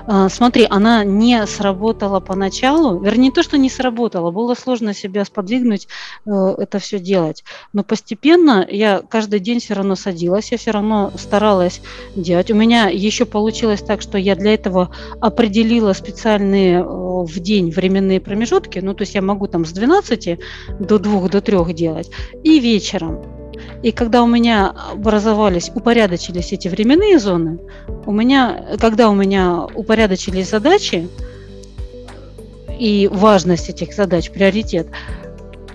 А, 0.07 0.29
смотри, 0.29 0.67
она 0.69 1.03
не 1.03 1.47
сработала 1.47 2.21
поначалу, 2.21 3.01
вернее, 3.01 3.25
не 3.25 3.31
то, 3.31 3.43
что 3.43 3.57
не 3.57 3.71
сработала, 3.71 4.31
было 4.31 4.55
сложно 4.55 4.93
себя 4.93 5.25
сподвигнуть 5.25 5.89
э, 6.27 6.31
это 6.59 6.79
все 6.79 6.99
делать. 6.99 7.43
Но 7.73 7.85
постепенно 7.85 8.67
я 8.71 9.03
каждый 9.09 9.41
день 9.41 9.61
все 9.61 9.75
равно 9.75 9.95
садилась, 9.95 10.53
я 10.53 10.59
все 10.59 10.73
равно 10.73 11.11
старалась 11.17 11.81
делать. 12.15 12.51
У 12.51 12.55
меня 12.55 12.89
еще 12.89 13.25
получилось 13.25 13.81
так, 13.81 14.03
что 14.03 14.19
я 14.19 14.37
для 14.37 14.53
этого 14.55 14.91
определила 15.21 15.95
специальные 15.95 16.81
э, 16.81 16.85
в 16.85 17.41
день 17.41 17.71
временные 17.71 18.21
промежутки, 18.21 18.81
ну, 18.81 18.93
то 18.93 19.03
есть 19.03 19.15
я 19.15 19.23
могу 19.23 19.47
там 19.47 19.65
с 19.65 19.73
12 19.73 20.39
до 20.81 20.99
2, 20.99 21.29
до 21.29 21.41
3 21.41 21.73
делать, 21.73 22.11
и 22.43 22.61
вечером. 22.61 23.44
И 23.85 23.93
когда 23.93 24.23
у 24.23 24.27
меня 24.27 24.75
образовались, 24.93 25.71
упорядочились 25.75 26.55
эти 26.55 26.69
временные 26.69 27.19
зоны, 27.19 27.59
у 28.07 28.13
меня, 28.13 28.65
когда 28.81 29.11
у 29.11 29.15
меня 29.15 29.67
упорядочились 29.75 30.49
задачи 30.49 31.07
и 32.81 33.11
важность 33.13 33.69
этих 33.69 33.93
задач, 33.93 34.31
приоритет, 34.31 34.87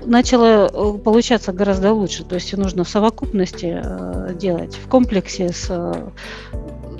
начало 0.04 0.72
э, 0.74 0.98
получаться 0.98 1.54
гораздо 1.54 1.94
лучше. 1.94 2.24
То 2.24 2.34
есть 2.34 2.51
нужно 2.58 2.84
в 2.84 2.89
совокупности 2.89 3.80
э, 3.80 4.34
делать, 4.34 4.75
в 4.75 4.88
комплексе 4.89 5.50
с 5.50 5.68
э, 5.70 6.10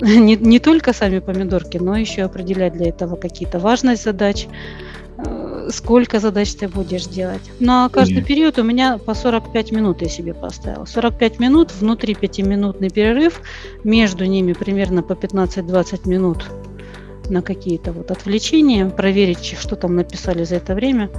не, 0.00 0.36
не 0.36 0.60
только 0.60 0.92
сами 0.92 1.18
помидорки, 1.18 1.78
но 1.78 1.96
еще 1.96 2.22
определять 2.22 2.74
для 2.74 2.88
этого 2.88 3.16
какие-то 3.16 3.58
важность 3.58 4.04
задач, 4.04 4.46
сколько 5.72 6.20
задач 6.20 6.54
ты 6.54 6.68
будешь 6.68 7.06
делать. 7.06 7.42
На 7.60 7.88
каждый 7.88 8.22
период 8.22 8.58
у 8.58 8.62
меня 8.62 8.98
по 8.98 9.14
45 9.14 9.72
минут 9.72 10.02
я 10.02 10.08
себе 10.08 10.34
поставила. 10.34 10.84
45 10.84 11.38
минут, 11.38 11.72
внутри 11.72 12.14
5-минутный 12.14 12.90
перерыв, 12.90 13.40
между 13.84 14.24
ними 14.24 14.52
примерно 14.52 15.02
по 15.02 15.12
15-20 15.12 16.08
минут 16.08 16.44
на 17.28 17.42
какие-то 17.42 17.92
вот 17.92 18.10
отвлечения, 18.10 18.86
проверить, 18.86 19.56
что 19.58 19.76
там 19.76 19.96
написали 19.96 20.44
за 20.44 20.56
это 20.56 20.74
время. 20.74 21.10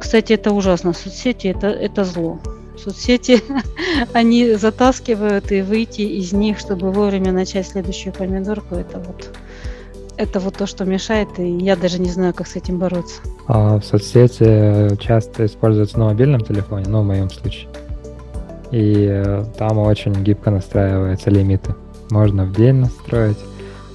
Кстати, 0.00 0.32
это 0.32 0.52
ужасно. 0.52 0.92
Соцсети 0.92 1.48
это, 1.48 1.68
это 1.68 2.04
зло. 2.04 2.40
Соцсети, 2.76 3.42
они 4.12 4.54
затаскивают, 4.54 5.52
и 5.52 5.62
выйти 5.62 6.02
из 6.02 6.32
них, 6.32 6.58
чтобы 6.58 6.90
вовремя 6.90 7.32
начать 7.32 7.68
следующую 7.68 8.12
помидорку, 8.12 8.74
это 8.74 8.98
вот 8.98 9.30
это 10.16 10.40
вот 10.40 10.56
то, 10.56 10.66
что 10.66 10.84
мешает, 10.84 11.28
и 11.38 11.48
я 11.58 11.76
даже 11.76 12.00
не 12.00 12.10
знаю, 12.10 12.34
как 12.34 12.46
с 12.46 12.56
этим 12.56 12.78
бороться. 12.78 13.20
А 13.46 13.78
в 13.78 13.84
соцсети 13.84 14.96
часто 14.96 15.46
используются 15.46 15.98
на 15.98 16.06
мобильном 16.06 16.40
телефоне, 16.40 16.84
ну, 16.88 17.02
в 17.02 17.06
моем 17.06 17.30
случае. 17.30 17.68
И 18.70 19.08
э, 19.10 19.44
там 19.58 19.78
очень 19.78 20.12
гибко 20.12 20.50
настраиваются 20.50 21.30
лимиты. 21.30 21.74
Можно 22.10 22.44
в 22.44 22.52
день 22.52 22.76
настроить, 22.76 23.38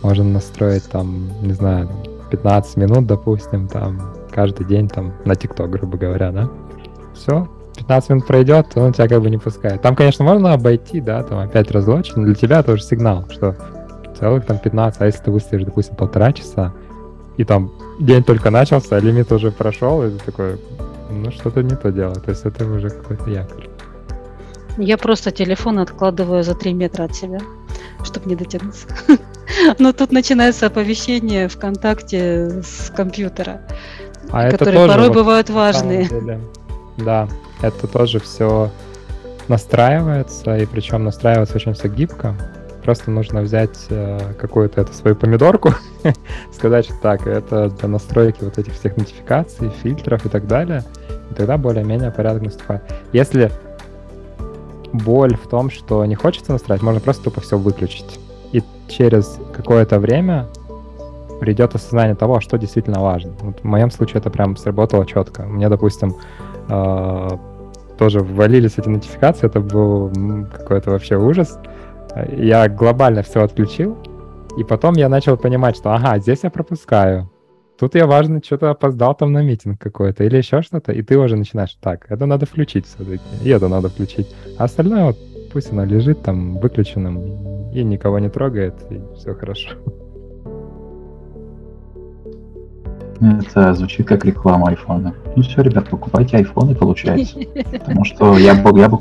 можно 0.01 0.23
настроить 0.23 0.83
там, 0.85 1.29
не 1.41 1.53
знаю, 1.53 1.89
15 2.31 2.77
минут, 2.77 3.05
допустим, 3.07 3.67
там 3.67 4.13
каждый 4.31 4.65
день 4.65 4.89
там 4.89 5.13
на 5.25 5.35
ТикТок, 5.35 5.69
грубо 5.69 5.97
говоря, 5.97 6.31
да? 6.31 6.49
Все, 7.13 7.47
15 7.77 8.09
минут 8.09 8.27
пройдет, 8.27 8.67
он 8.75 8.93
тебя 8.93 9.07
как 9.07 9.21
бы 9.21 9.29
не 9.29 9.37
пускает. 9.37 9.81
Там, 9.81 9.95
конечно, 9.95 10.25
можно 10.25 10.53
обойти, 10.53 10.99
да, 11.01 11.23
там 11.23 11.39
опять 11.39 11.71
разлочь, 11.71 12.11
но 12.15 12.23
для 12.23 12.35
тебя 12.35 12.63
тоже 12.63 12.83
сигнал, 12.83 13.25
что 13.29 13.55
целых 14.19 14.45
там 14.45 14.57
15, 14.57 15.01
а 15.01 15.05
если 15.05 15.23
ты 15.23 15.31
выстоишь, 15.31 15.63
допустим, 15.63 15.95
полтора 15.95 16.33
часа, 16.33 16.73
и 17.37 17.43
там 17.43 17.71
день 17.99 18.23
только 18.23 18.49
начался, 18.49 18.95
а 18.95 18.99
лимит 18.99 19.31
уже 19.31 19.51
прошел, 19.51 20.03
и 20.03 20.11
ты 20.11 20.25
такой, 20.25 20.59
ну 21.09 21.31
что-то 21.31 21.61
не 21.63 21.75
то 21.75 21.91
дело, 21.91 22.15
то 22.15 22.31
есть 22.31 22.45
это 22.45 22.65
уже 22.65 22.89
какой-то 22.89 23.29
якорь. 23.29 23.69
Я 24.77 24.97
просто 24.97 25.31
телефон 25.31 25.79
откладываю 25.79 26.43
за 26.43 26.53
3 26.53 26.73
метра 26.73 27.05
от 27.05 27.15
себя, 27.15 27.39
чтобы 28.03 28.29
не 28.29 28.35
дотянуться. 28.35 28.87
Но 29.79 29.93
тут 29.93 30.11
начинается 30.11 30.67
оповещение 30.67 31.47
ВКонтакте 31.47 32.61
с 32.61 32.91
компьютера, 32.95 33.61
А 34.31 34.47
это 34.47 34.57
которые 34.57 34.75
тоже 34.77 34.91
порой 34.91 35.07
вот 35.07 35.15
бывают 35.15 35.49
важные. 35.49 36.05
деле, 36.07 36.39
Да, 36.97 37.27
это 37.61 37.87
тоже 37.87 38.19
все 38.19 38.69
настраивается, 39.47 40.57
и 40.57 40.65
причем 40.65 41.03
настраивается 41.03 41.55
очень 41.55 41.73
все 41.73 41.87
гибко. 41.87 42.35
Просто 42.85 43.09
нужно 43.09 43.41
взять 43.41 43.87
э, 43.89 44.19
какую-то 44.37 44.81
эту 44.81 44.93
свою 44.93 45.15
помидорку, 45.15 45.71
сказать, 46.53 46.85
что 46.85 46.93
так, 47.01 47.25
это 47.25 47.69
для 47.71 47.89
настройки 47.89 48.43
вот 48.43 48.59
этих 48.59 48.73
всех 48.73 48.95
нотификаций, 48.95 49.71
фильтров 49.81 50.23
и 50.23 50.29
так 50.29 50.45
далее. 50.45 50.83
И 51.31 51.33
тогда 51.33 51.57
более-менее 51.57 52.11
порядок 52.11 52.43
наступает. 52.43 52.83
Если 53.11 53.51
боль 54.93 55.35
в 55.35 55.47
том, 55.47 55.71
что 55.71 56.05
не 56.05 56.13
хочется 56.13 56.51
настраивать, 56.51 56.83
можно 56.83 57.01
просто 57.01 57.23
тупо 57.23 57.41
все 57.41 57.57
выключить. 57.57 58.19
И 58.51 58.61
через 58.87 59.39
какое-то 59.51 59.99
время 59.99 60.45
придет 61.39 61.73
осознание 61.73 62.15
того, 62.15 62.39
что 62.39 62.59
действительно 62.59 63.01
важно. 63.01 63.33
Вот 63.41 63.61
в 63.61 63.63
моем 63.63 63.89
случае 63.89 64.19
это 64.19 64.29
прям 64.29 64.57
сработало 64.57 65.07
четко. 65.07 65.41
Мне, 65.41 65.69
допустим, 65.69 66.17
э, 66.69 67.29
тоже 67.97 68.19
ввалились 68.19 68.77
эти 68.77 68.89
нотификации, 68.89 69.47
это 69.47 69.59
был 69.59 70.11
какой-то 70.55 70.91
вообще 70.91 71.17
ужас. 71.17 71.57
Я 72.37 72.69
глобально 72.69 73.21
все 73.23 73.43
отключил, 73.43 73.97
и 74.57 74.63
потом 74.63 74.95
я 74.95 75.09
начал 75.09 75.37
понимать, 75.37 75.75
что 75.75 75.93
ага, 75.93 76.17
здесь 76.19 76.43
я 76.43 76.49
пропускаю. 76.49 77.29
Тут 77.77 77.95
я, 77.95 78.07
важно, 78.07 78.41
что-то 78.43 78.69
опоздал 78.69 79.15
там 79.15 79.33
на 79.33 79.43
митинг 79.43 79.81
какой-то 79.81 80.23
или 80.23 80.37
еще 80.37 80.61
что-то, 80.61 80.93
и 80.93 81.01
ты 81.01 81.17
уже 81.17 81.35
начинаешь, 81.35 81.77
так, 81.81 82.05
это 82.09 82.25
надо 82.25 82.45
включить 82.45 82.85
все-таки, 82.85 83.21
и 83.43 83.49
это 83.49 83.67
надо 83.67 83.89
включить. 83.89 84.33
А 84.57 84.63
остальное 84.63 85.07
вот 85.07 85.17
пусть 85.51 85.71
оно 85.71 85.83
лежит 85.83 86.21
там 86.21 86.57
выключенным 86.59 87.71
и 87.73 87.83
никого 87.83 88.19
не 88.19 88.29
трогает, 88.29 88.75
и 88.89 89.01
все 89.17 89.33
хорошо. 89.33 89.71
Это 93.21 93.73
звучит 93.73 94.07
как 94.07 94.25
реклама 94.25 94.69
айфона. 94.69 95.13
Ну 95.35 95.43
все, 95.43 95.61
ребят, 95.61 95.89
покупайте 95.89 96.37
iPhone 96.37 96.71
и 96.71 96.75
получайте. 96.75 97.47
Потому 97.79 98.03
что 98.03 98.37
я, 98.37 98.53
я, 98.53 98.91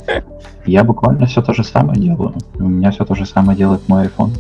я 0.67 0.85
буквально 0.85 1.27
все 1.27 1.43
то 1.43 1.53
же 1.53 1.65
самое 1.65 2.01
делаю. 2.01 2.35
У 2.55 2.69
меня 2.69 2.91
все 2.91 3.05
то 3.05 3.15
же 3.15 3.27
самое 3.27 3.59
делает 3.59 3.89
мой 3.89 4.07
iPhone. 4.07 4.31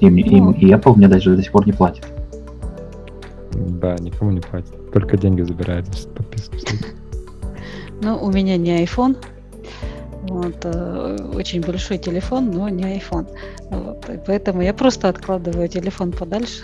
И, 0.00 0.06
и, 0.06 0.40
Ну. 0.40 0.52
и 0.52 0.66
Apple 0.72 0.96
мне 0.96 1.08
даже 1.08 1.34
до 1.36 1.42
сих 1.42 1.52
пор 1.52 1.66
не 1.66 1.72
платит. 1.72 2.06
Да, 3.52 3.96
никому 3.96 4.30
не 4.32 4.40
платит, 4.40 4.92
только 4.92 5.16
деньги 5.16 5.42
забирает 5.42 5.86
за 5.86 6.08
подписку. 6.08 6.56
Ну, 8.02 8.18
у 8.20 8.30
меня 8.32 8.56
не 8.56 8.82
iPhone. 8.82 9.16
Вот, 10.22 10.56
э, 10.64 11.16
очень 11.34 11.60
большой 11.60 11.98
телефон, 11.98 12.50
но 12.50 12.68
не 12.68 12.84
iPhone. 12.98 13.26
Вот, 13.70 14.08
и 14.08 14.18
поэтому 14.26 14.62
я 14.62 14.72
просто 14.72 15.08
откладываю 15.08 15.68
телефон 15.68 16.12
подальше, 16.12 16.62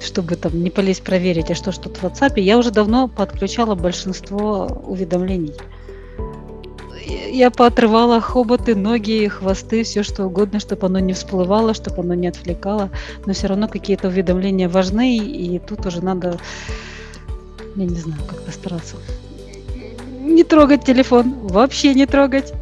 чтобы 0.00 0.36
там 0.36 0.62
не 0.62 0.70
полезть 0.70 1.02
проверить, 1.02 1.50
а 1.50 1.54
что 1.54 1.72
что 1.72 1.88
в 1.88 2.04
WhatsApp. 2.04 2.40
Я 2.40 2.58
уже 2.58 2.70
давно 2.70 3.08
подключала 3.08 3.74
большинство 3.74 4.66
уведомлений. 4.86 5.54
Я 7.30 7.50
поотрывала 7.50 8.20
хоботы, 8.20 8.74
ноги, 8.74 9.28
хвосты, 9.28 9.82
все 9.82 10.02
что 10.02 10.26
угодно, 10.26 10.60
чтобы 10.60 10.86
оно 10.86 10.98
не 10.98 11.12
всплывало, 11.12 11.74
чтобы 11.74 12.02
оно 12.02 12.14
не 12.14 12.28
отвлекало. 12.28 12.90
Но 13.26 13.32
все 13.32 13.46
равно 13.46 13.68
какие-то 13.68 14.08
уведомления 14.08 14.68
важны, 14.68 15.16
и 15.18 15.58
тут 15.58 15.86
уже 15.86 16.02
надо, 16.02 16.38
я 17.76 17.84
не 17.84 17.96
знаю, 17.96 18.20
как-то 18.28 18.50
стараться. 18.50 18.96
Не 20.20 20.44
трогать 20.44 20.84
телефон, 20.84 21.34
вообще 21.42 21.94
не 21.94 22.06
трогать. 22.06 22.52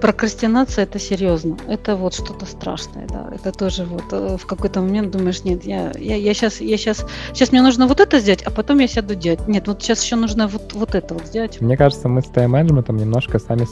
Прокрастинация 0.00 0.84
это 0.84 0.98
серьезно. 0.98 1.56
Это 1.66 1.96
вот 1.96 2.14
что-то 2.14 2.46
страшное, 2.46 3.06
да. 3.08 3.30
Это 3.34 3.52
тоже 3.52 3.84
вот 3.84 4.04
э, 4.12 4.36
в 4.36 4.46
какой-то 4.46 4.80
момент 4.80 5.10
думаешь, 5.10 5.42
нет, 5.44 5.64
я, 5.64 5.92
я, 5.98 6.16
я 6.16 6.34
сейчас, 6.34 6.60
я 6.60 6.76
сейчас, 6.76 7.04
сейчас 7.32 7.50
мне 7.50 7.62
нужно 7.62 7.86
вот 7.86 7.98
это 8.00 8.20
сделать, 8.20 8.42
а 8.42 8.50
потом 8.50 8.78
я 8.78 8.86
сяду 8.86 9.14
делать. 9.14 9.46
Нет, 9.48 9.66
вот 9.66 9.82
сейчас 9.82 10.02
еще 10.04 10.16
нужно 10.16 10.46
вот, 10.46 10.72
вот 10.74 10.94
это 10.94 11.14
вот 11.14 11.26
сделать. 11.26 11.60
Мне 11.60 11.76
кажется, 11.76 12.08
мы 12.08 12.22
с 12.22 12.26
тайм-менеджментом 12.26 12.96
немножко 12.96 13.38
сами 13.38 13.66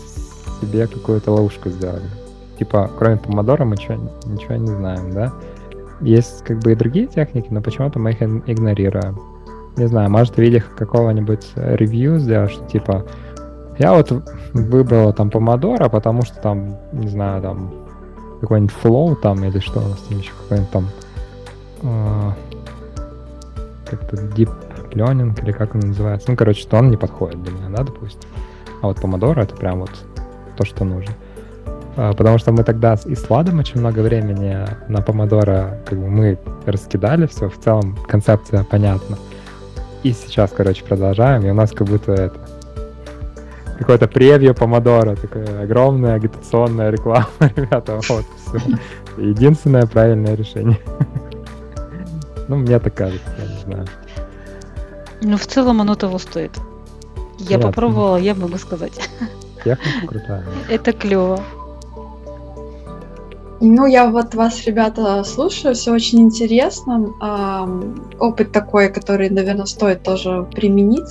себе 0.61 0.87
какую-то 0.89 1.31
ловушку 1.33 1.71
сделали. 1.71 2.09
Типа, 2.59 2.91
кроме 2.99 3.19
помодора 3.19 3.65
мы 3.65 3.77
чё- 3.77 4.11
ничего 4.27 4.55
не 4.55 4.69
знаем, 4.69 5.13
да? 5.13 5.33
Есть 6.01 6.43
как 6.45 6.59
бы 6.59 6.73
и 6.73 6.75
другие 6.75 7.07
техники, 7.07 7.49
но 7.51 7.61
почему-то 7.61 7.99
мы 7.99 8.11
их 8.11 8.23
игнорируем. 8.23 9.19
Не 9.77 9.87
знаю, 9.87 10.11
может, 10.11 10.35
в 10.35 10.39
виде 10.39 10.65
какого-нибудь 10.77 11.53
ревью 11.55 12.19
сделать, 12.19 12.51
что 12.51 12.65
типа, 12.67 13.07
я 13.79 13.95
вот 13.95 14.11
выбрала 14.53 15.13
там 15.13 15.31
помодора, 15.31 15.89
потому 15.89 16.23
что 16.23 16.41
там, 16.41 16.77
не 16.93 17.09
знаю, 17.09 17.43
там 17.43 17.75
какой-нибудь 18.41 18.75
flow 18.83 19.17
там 19.17 19.45
или 19.45 19.59
что 19.59 19.81
у 19.81 19.89
нас 19.89 19.99
там 20.01 20.19
еще 20.19 20.33
какой-нибудь 20.43 20.71
там 20.71 20.89
э, 21.83 22.31
как-то 23.87 24.17
deep 24.17 24.51
learning 24.93 25.41
или 25.43 25.53
как 25.53 25.75
он 25.75 25.81
называется. 25.81 26.31
Ну, 26.31 26.37
короче, 26.37 26.63
что 26.63 26.79
он 26.79 26.91
не 26.91 26.97
подходит 26.97 27.43
для 27.43 27.53
меня, 27.53 27.69
да, 27.69 27.85
допустим. 27.85 28.29
А 28.83 28.89
вот 28.89 29.01
помодоро 29.01 29.43
это 29.43 29.55
прям 29.55 29.81
вот 29.81 29.91
то, 30.57 30.65
что 30.65 30.85
нужно. 30.85 31.13
А, 31.97 32.13
Потому 32.13 32.39
что 32.39 32.53
мы 32.53 32.63
тогда 32.65 32.95
и 33.05 33.15
с 33.15 33.29
Владом 33.29 33.59
очень 33.59 33.81
много 33.81 34.01
времени 34.01 34.65
на 34.89 35.03
помодоро, 35.03 35.79
как 35.87 35.99
бы 35.99 36.09
мы 36.09 36.39
раскидали 36.65 37.27
все, 37.27 37.49
в 37.49 37.59
целом 37.59 37.97
концепция 38.09 38.65
понятна. 38.65 39.17
И 40.03 40.13
сейчас, 40.13 40.53
короче, 40.53 40.85
продолжаем, 40.85 41.45
и 41.45 41.51
у 41.51 41.55
нас 41.55 41.73
как 41.73 41.89
будто 41.89 42.13
это 42.13 42.39
какое-то 43.79 44.09
превью 44.09 44.55
помодоро, 44.55 45.17
такая 45.17 45.63
огромная 45.63 46.15
агитационная 46.15 46.91
реклама, 46.91 47.29
ребята, 47.57 48.01
вот, 48.09 48.25
все. 48.37 48.61
Единственное 49.19 49.87
правильное 49.87 50.35
решение. 50.35 50.79
Ну, 52.49 52.55
мне 52.59 52.79
так 52.79 52.95
кажется, 52.95 53.29
я 53.39 53.55
не 53.55 53.61
знаю. 53.65 53.87
Но 55.21 55.37
в 55.37 55.47
целом 55.49 55.81
оно 55.81 55.97
того 55.97 56.19
стоит. 56.19 56.53
Я 57.39 57.47
Понятно. 57.47 57.67
попробовала, 57.67 58.17
я 58.19 58.37
могу 58.37 58.57
сказать. 58.57 58.93
Техника 59.65 60.07
крутая. 60.07 60.45
Это 60.69 60.93
клево. 60.93 61.41
Ну, 63.61 63.87
я 63.87 64.09
вот 64.11 64.35
вас, 64.35 64.65
ребята, 64.67 65.25
слушаю, 65.25 65.75
все 65.75 65.93
очень 65.93 66.21
интересно. 66.21 67.15
Опыт 68.19 68.53
такой, 68.53 68.91
который, 68.93 69.31
наверное, 69.31 69.67
стоит 69.67 70.03
тоже 70.03 70.47
применить, 70.53 71.09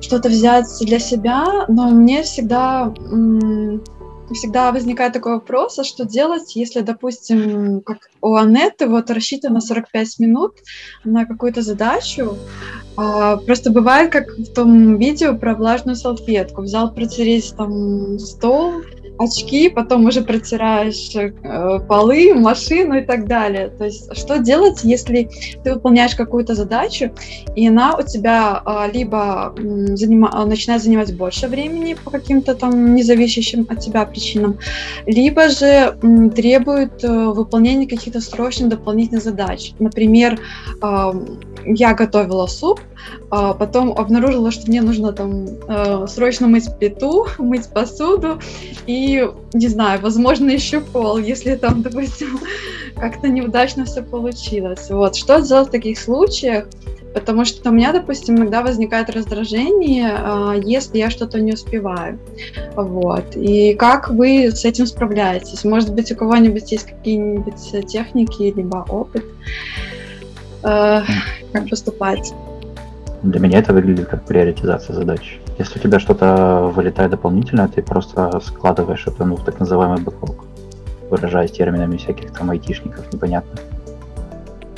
что-то 0.00 0.28
взять 0.28 0.66
для 0.80 0.98
себя, 0.98 1.66
но 1.68 1.90
мне 1.90 2.22
всегда, 2.22 2.92
всегда 4.32 4.72
возникает 4.72 5.12
такой 5.12 5.34
вопрос, 5.34 5.78
а 5.78 5.84
что 5.84 6.04
делать, 6.04 6.56
если, 6.56 6.80
допустим, 6.80 7.80
как 7.82 8.10
у 8.20 8.34
Анетты, 8.34 8.86
вот 8.86 9.10
рассчитано 9.10 9.60
45 9.60 10.18
минут 10.18 10.54
на 11.04 11.26
какую-то 11.26 11.62
задачу, 11.62 12.36
а, 12.96 13.36
Просто 13.38 13.70
бывает, 13.70 14.12
как 14.12 14.28
в 14.36 14.52
том 14.52 14.98
видео 14.98 15.34
про 15.34 15.54
влажную 15.54 15.96
салфетку. 15.96 16.62
Взял 16.62 16.92
протереть 16.92 17.54
там 17.56 18.18
стол, 18.18 18.82
очки, 19.20 19.68
потом 19.68 20.06
уже 20.06 20.22
протираешь 20.22 21.14
э, 21.14 21.78
полы, 21.80 22.34
машину 22.34 22.98
и 22.98 23.02
так 23.02 23.26
далее. 23.26 23.68
То 23.68 23.84
есть 23.84 24.16
что 24.16 24.38
делать, 24.38 24.80
если 24.82 25.28
ты 25.62 25.74
выполняешь 25.74 26.14
какую-то 26.14 26.54
задачу, 26.54 27.10
и 27.54 27.68
она 27.68 27.96
у 27.96 28.02
тебя 28.02 28.62
а, 28.64 28.88
либо 28.92 29.54
м, 29.58 29.94
занима- 29.94 30.30
а, 30.32 30.46
начинает 30.46 30.82
занимать 30.82 31.14
больше 31.16 31.48
времени 31.48 31.96
по 32.02 32.10
каким-то 32.10 32.54
там 32.54 32.94
независящим 32.94 33.66
от 33.68 33.80
тебя 33.80 34.04
причинам, 34.06 34.58
либо 35.06 35.48
же 35.48 35.96
м, 36.02 36.30
требует 36.30 37.04
э, 37.04 37.08
выполнения 37.08 37.86
каких-то 37.86 38.20
срочных 38.20 38.70
дополнительных 38.70 39.22
задач. 39.22 39.72
Например, 39.78 40.40
ам, 40.80 41.26
я 41.66 41.92
готовила 41.94 42.46
суп, 42.46 42.80
потом 43.28 43.92
обнаружила, 43.92 44.50
что 44.50 44.66
мне 44.66 44.82
нужно 44.82 45.12
там 45.12 45.46
э, 45.68 46.06
срочно 46.08 46.48
мыть 46.48 46.68
плиту, 46.78 47.26
мыть 47.38 47.68
посуду 47.72 48.40
и, 48.86 49.09
не 49.52 49.68
знаю, 49.68 50.00
возможно, 50.00 50.50
еще 50.50 50.80
пол, 50.80 51.18
если 51.18 51.56
там, 51.56 51.82
допустим, 51.86 52.38
как-то 52.96 53.28
неудачно 53.28 53.84
все 53.84 54.02
получилось. 54.02 54.90
Вот, 54.90 55.16
что 55.16 55.40
делать 55.40 55.68
в 55.68 55.70
таких 55.70 55.98
случаях? 55.98 56.66
Потому 57.12 57.44
что 57.44 57.70
у 57.70 57.72
меня, 57.72 57.92
допустим, 57.92 58.36
иногда 58.36 58.62
возникает 58.62 59.10
раздражение, 59.10 60.14
э, 60.16 60.60
если 60.64 60.98
я 60.98 61.10
что-то 61.10 61.40
не 61.40 61.54
успеваю. 61.54 62.20
Вот. 62.76 63.34
И 63.34 63.74
как 63.74 64.10
вы 64.10 64.52
с 64.52 64.64
этим 64.64 64.86
справляетесь? 64.86 65.64
Может 65.64 65.92
быть, 65.92 66.12
у 66.12 66.14
кого-нибудь 66.14 66.70
есть 66.70 66.86
какие-нибудь 66.86 67.72
э, 67.72 67.82
техники, 67.82 68.52
либо 68.54 68.86
опыт? 68.88 69.24
э, 70.62 71.02
как 71.52 71.68
поступать. 71.68 72.32
Для 73.22 73.40
меня 73.40 73.58
это 73.58 73.72
выглядит 73.72 74.08
как 74.08 74.24
приоритизация 74.24 74.94
задач. 74.94 75.38
Если 75.60 75.78
у 75.78 75.82
тебя 75.82 76.00
что-то 76.00 76.72
вылетает 76.74 77.10
дополнительно, 77.10 77.68
ты 77.68 77.82
просто 77.82 78.40
складываешь 78.40 79.06
это 79.06 79.26
ну, 79.26 79.36
в 79.36 79.44
так 79.44 79.60
называемый 79.60 80.00
бэклог, 80.00 80.46
выражаясь 81.10 81.50
терминами 81.50 81.98
всяких 81.98 82.32
там 82.32 82.48
айтишников 82.48 83.12
непонятных. 83.12 83.60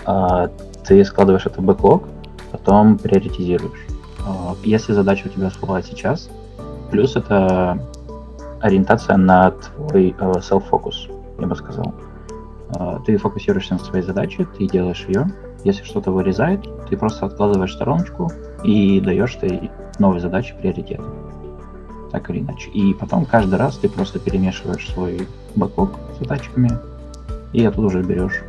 А 0.05 0.51
ты 0.85 1.05
складываешь 1.05 1.47
это 1.47 1.61
в 1.61 1.65
бэклог, 1.65 2.03
потом 2.51 2.99
приоритизируешь. 2.99 3.87
А, 4.27 4.57
если 4.65 4.93
задача 4.93 5.27
у 5.27 5.29
тебя 5.29 5.51
всплывает 5.51 5.87
сейчас, 5.87 6.29
плюс 6.91 7.15
это 7.15 7.79
ориентация 8.61 9.17
на 9.17 9.53
твой 9.53 10.17
э, 10.19 10.33
self-focus, 10.41 11.13
я 11.39 11.47
бы 11.47 11.55
сказал. 11.55 11.95
А, 12.75 12.99
ты 13.07 13.17
фокусируешься 13.19 13.75
на 13.75 13.79
своей 13.79 14.03
задаче, 14.03 14.49
ты 14.59 14.67
делаешь 14.67 15.05
ее. 15.07 15.31
Если 15.63 15.85
что-то 15.85 16.11
вырезает, 16.11 16.67
ты 16.91 16.97
просто 16.97 17.27
откладываешь 17.27 17.73
стороночку 17.73 18.33
и 18.65 19.01
даешь 19.01 19.37
ты 19.37 19.71
новой 19.99 20.21
задаче 20.21 20.55
приоритет. 20.61 21.01
Так 22.11 22.31
или 22.31 22.41
иначе. 22.41 22.71
И 22.71 22.95
потом 22.95 23.25
каждый 23.25 23.57
раз 23.57 23.79
ты 23.79 23.89
просто 23.89 24.19
перемешиваешь 24.19 24.91
свой 24.91 25.27
бэклог 25.55 25.99
с 26.15 26.19
задачками, 26.19 26.71
и 27.53 27.65
оттуда 27.65 27.89
уже 27.89 28.03
берешь 28.03 28.43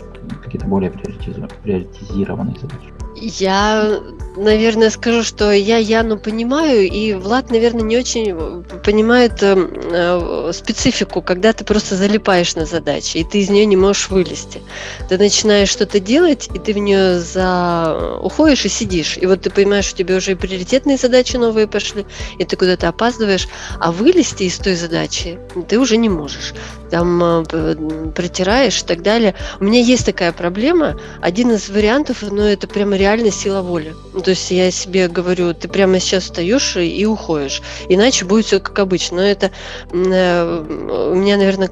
какие-то 0.43 0.67
более 0.67 0.91
приоритизированные 0.91 2.55
задачи. 2.59 2.93
Я, 3.15 3.99
наверное, 4.35 4.89
скажу, 4.89 5.23
что 5.23 5.51
я 5.51 5.77
Яну 5.77 6.17
понимаю, 6.17 6.89
и 6.89 7.13
Влад, 7.13 7.51
наверное, 7.51 7.83
не 7.83 7.97
очень 7.97 8.63
понимает 8.83 9.41
э, 9.41 9.55
э, 9.55 10.51
специфику, 10.53 11.21
когда 11.21 11.53
ты 11.53 11.63
просто 11.63 11.95
залипаешь 11.95 12.55
на 12.55 12.65
задачи, 12.65 13.17
и 13.17 13.23
ты 13.23 13.39
из 13.39 13.49
нее 13.49 13.65
не 13.65 13.75
можешь 13.75 14.09
вылезти. 14.09 14.61
Ты 15.09 15.17
начинаешь 15.17 15.69
что-то 15.69 15.99
делать, 15.99 16.49
и 16.53 16.59
ты 16.59 16.73
в 16.73 16.77
нее 16.77 17.19
за... 17.19 18.19
уходишь 18.21 18.65
и 18.65 18.69
сидишь. 18.69 19.17
И 19.17 19.25
вот 19.25 19.41
ты 19.41 19.49
понимаешь, 19.49 19.85
что 19.85 19.97
тебе 19.97 20.15
уже 20.15 20.31
и 20.31 20.35
приоритетные 20.35 20.97
задачи 20.97 21.37
новые 21.37 21.67
пошли, 21.67 22.05
и 22.37 22.45
ты 22.45 22.55
куда-то 22.55 22.87
опаздываешь, 22.89 23.47
а 23.79 23.91
вылезти 23.91 24.43
из 24.43 24.57
той 24.57 24.75
задачи 24.75 25.37
ты 25.67 25.79
уже 25.79 25.97
не 25.97 26.09
можешь 26.09 26.53
там 26.93 27.23
э, 27.23 28.11
протираешь 28.13 28.83
и 28.83 28.85
так 28.85 29.01
далее. 29.01 29.33
У 29.59 29.63
меня 29.63 29.79
есть 29.79 30.05
такая 30.05 30.31
проблема. 30.31 30.95
Один 31.21 31.51
из 31.51 31.67
вариантов, 31.67 32.21
но 32.21 32.29
ну, 32.29 32.41
это 32.43 32.67
прямо 32.67 32.95
реально 32.95 33.31
сила 33.31 33.63
воли. 33.63 33.95
Ну, 34.13 34.21
то 34.21 34.29
есть 34.29 34.51
я 34.51 34.69
себе 34.69 35.07
говорю, 35.07 35.55
ты 35.55 35.67
прямо 35.67 35.99
сейчас 35.99 36.25
встаешь 36.25 36.77
и, 36.77 37.03
уходишь. 37.07 37.63
Иначе 37.89 38.25
будет 38.25 38.45
все 38.45 38.59
как 38.59 38.77
обычно. 38.77 39.17
Но 39.17 39.23
это 39.23 39.49
э, 39.91 41.09
у 41.11 41.15
меня, 41.15 41.37
наверное, 41.37 41.71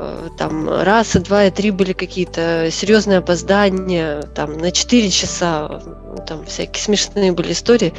э, 0.00 0.28
там 0.36 0.68
раз, 0.68 1.14
и 1.14 1.20
два, 1.20 1.44
и 1.44 1.52
три 1.52 1.70
были 1.70 1.92
какие-то 1.92 2.70
серьезные 2.72 3.18
опоздания, 3.18 4.22
там 4.34 4.58
на 4.58 4.72
4 4.72 5.10
часа, 5.10 5.80
там 6.26 6.44
всякие 6.44 6.82
смешные 6.82 7.30
были 7.30 7.52
истории. 7.52 7.94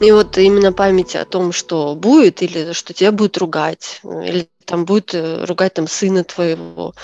И 0.00 0.10
вот 0.10 0.38
именно 0.38 0.72
память 0.72 1.14
о 1.14 1.24
том, 1.24 1.52
что 1.52 1.94
будет, 1.94 2.42
или 2.42 2.72
что 2.72 2.94
тебя 2.94 3.12
будет 3.12 3.36
ругать, 3.38 4.00
или 4.02 4.48
там 4.66 4.84
будет 4.84 5.14
э, 5.14 5.44
ругать 5.44 5.74
там 5.74 5.86
сына 5.86 6.24
твоего, 6.24 6.94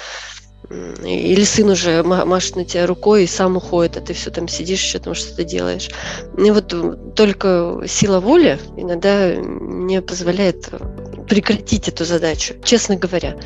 или 0.71 1.43
сын 1.43 1.71
уже 1.71 2.03
машет 2.05 2.57
на 2.57 2.65
тебя 2.65 2.87
рукой 2.87 3.25
и 3.25 3.27
сам 3.27 3.57
уходит, 3.57 3.97
а 3.97 4.01
ты 4.01 4.13
все 4.13 4.31
там 4.31 4.47
сидишь, 4.47 4.83
еще 4.83 4.99
там 5.01 5.15
что-то 5.15 5.43
делаешь. 5.43 5.91
И 6.39 6.51
вот 6.51 6.73
э, 6.73 6.97
только 7.17 7.83
сила 7.89 8.21
воли 8.21 8.59
иногда 8.77 9.35
не 9.35 10.01
позволяет 10.01 10.69
э, 10.71 11.25
прекратить 11.29 11.89
эту 11.89 12.05
задачу, 12.05 12.55
честно 12.63 12.97
говоря. 12.97 13.37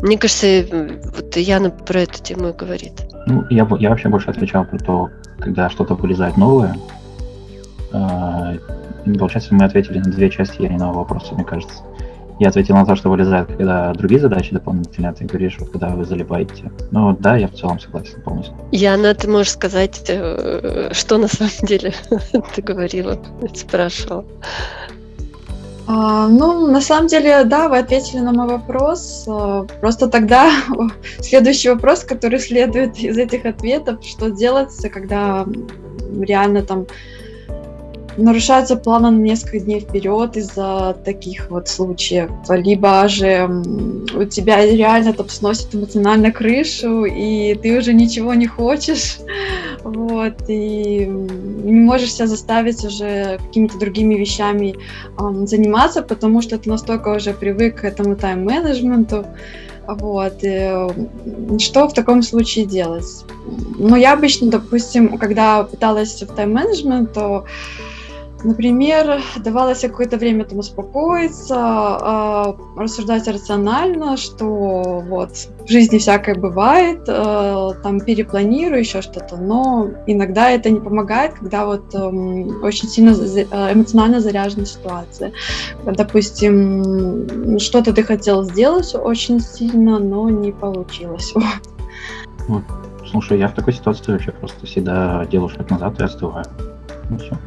Мне 0.00 0.18
кажется, 0.18 0.64
вот 1.14 1.36
Яна 1.36 1.70
про 1.70 2.02
эту 2.02 2.22
тему 2.22 2.48
и 2.48 2.52
говорит. 2.52 2.92
Ну, 3.26 3.44
я, 3.50 3.66
я 3.78 3.90
вообще 3.90 4.08
больше 4.08 4.30
отвечал 4.30 4.64
про 4.64 4.78
то, 4.78 5.10
когда 5.38 5.68
что-то 5.68 5.94
вылезает 5.94 6.38
новое. 6.38 6.74
Э, 7.92 8.56
получается, 9.18 9.54
мы 9.54 9.64
ответили 9.64 9.98
на 9.98 10.10
две 10.10 10.30
части 10.30 10.62
Яниного 10.62 10.94
вопроса, 10.94 11.34
мне 11.34 11.44
кажется. 11.44 11.74
Я 12.38 12.48
ответил 12.48 12.74
на 12.74 12.84
то, 12.84 12.96
что 12.96 13.08
вылезает, 13.08 13.48
когда 13.48 13.92
другие 13.94 14.20
задачи 14.20 14.52
дополнительные, 14.52 15.10
а 15.10 15.14
ты 15.14 15.24
говоришь, 15.24 15.56
вот 15.58 15.70
когда 15.70 15.88
вы 15.88 16.04
залипаете. 16.04 16.70
Ну 16.90 17.16
да, 17.18 17.36
я 17.36 17.48
в 17.48 17.54
целом 17.54 17.80
согласен 17.80 18.20
полностью. 18.22 18.54
Яна, 18.72 19.14
ты 19.14 19.28
можешь 19.28 19.52
сказать, 19.52 20.04
э, 20.08 20.90
что 20.92 21.16
на 21.16 21.28
самом 21.28 21.52
деле 21.62 21.94
ты 22.54 22.62
говорила, 22.62 23.18
спрашивала? 23.54 24.24
А, 25.88 26.26
ну, 26.26 26.66
на 26.66 26.80
самом 26.80 27.06
деле, 27.06 27.44
да, 27.44 27.68
вы 27.68 27.78
ответили 27.78 28.18
на 28.18 28.32
мой 28.32 28.48
вопрос. 28.48 29.24
А, 29.28 29.64
просто 29.80 30.08
тогда 30.08 30.50
следующий 31.20 31.70
вопрос, 31.70 32.00
который 32.00 32.40
следует 32.40 32.98
из 32.98 33.16
этих 33.16 33.46
ответов, 33.46 34.04
что 34.04 34.30
делать, 34.30 34.74
когда 34.92 35.46
реально 36.20 36.62
там 36.62 36.86
нарушается 38.16 38.76
планы 38.76 39.10
на 39.10 39.18
несколько 39.18 39.60
дней 39.60 39.80
вперед 39.80 40.36
из-за 40.36 40.96
таких 41.04 41.50
вот 41.50 41.68
случаев. 41.68 42.30
Либо 42.48 43.06
же 43.08 43.48
у 44.14 44.24
тебя 44.24 44.64
реально 44.64 45.12
там 45.12 45.28
сносит 45.28 45.74
эмоционально 45.74 46.32
крышу, 46.32 47.04
и 47.04 47.54
ты 47.54 47.78
уже 47.78 47.92
ничего 47.92 48.34
не 48.34 48.46
хочешь, 48.46 49.18
вот, 49.84 50.34
и 50.48 51.06
не 51.06 51.80
можешь 51.80 52.14
себя 52.14 52.26
заставить 52.26 52.84
уже 52.84 53.38
какими-то 53.38 53.78
другими 53.78 54.14
вещами 54.14 54.76
um, 55.16 55.46
заниматься, 55.46 56.02
потому 56.02 56.42
что 56.42 56.58
ты 56.58 56.68
настолько 56.70 57.08
уже 57.10 57.32
привык 57.32 57.80
к 57.80 57.84
этому 57.84 58.16
тайм-менеджменту, 58.16 59.26
вот. 59.86 60.38
И 60.42 61.58
что 61.58 61.88
в 61.88 61.94
таком 61.94 62.22
случае 62.22 62.66
делать? 62.66 63.24
Ну, 63.78 63.94
я 63.96 64.14
обычно, 64.14 64.50
допустим, 64.50 65.16
когда 65.18 65.62
пыталась 65.62 66.20
в 66.22 66.26
тайм-менеджмент, 66.26 67.12
то 67.12 67.44
Например, 68.44 69.22
давалось 69.38 69.80
какое-то 69.80 70.18
время 70.18 70.44
там 70.44 70.58
успокоиться, 70.58 71.54
э, 71.54 72.80
рассуждать 72.80 73.26
рационально, 73.28 74.16
что 74.16 75.02
вот 75.08 75.30
в 75.64 75.68
жизни 75.68 75.98
всякое 75.98 76.34
бывает, 76.34 77.00
э, 77.08 77.70
там 77.82 78.00
перепланирую 78.00 78.80
еще 78.80 79.00
что-то, 79.00 79.36
но 79.36 79.88
иногда 80.06 80.50
это 80.50 80.70
не 80.70 80.80
помогает, 80.80 81.34
когда 81.34 81.64
вот 81.64 81.94
э, 81.94 81.98
очень 81.98 82.88
сильно 82.88 83.10
э, 83.10 83.72
эмоционально 83.72 84.20
заряжена 84.20 84.66
ситуация. 84.66 85.32
Допустим, 85.84 87.58
что-то 87.58 87.94
ты 87.94 88.02
хотел 88.02 88.44
сделать 88.44 88.94
очень 88.94 89.40
сильно, 89.40 89.98
но 89.98 90.28
не 90.28 90.52
получилось. 90.52 91.32
Слушай, 93.10 93.38
я 93.38 93.48
в 93.48 93.54
такой 93.54 93.72
ситуации 93.72 94.12
вообще 94.12 94.32
просто 94.32 94.66
всегда 94.66 95.24
делаю 95.26 95.48
шаг 95.48 95.70
назад 95.70 95.98
и 96.00 96.04
остываю. 96.04 96.44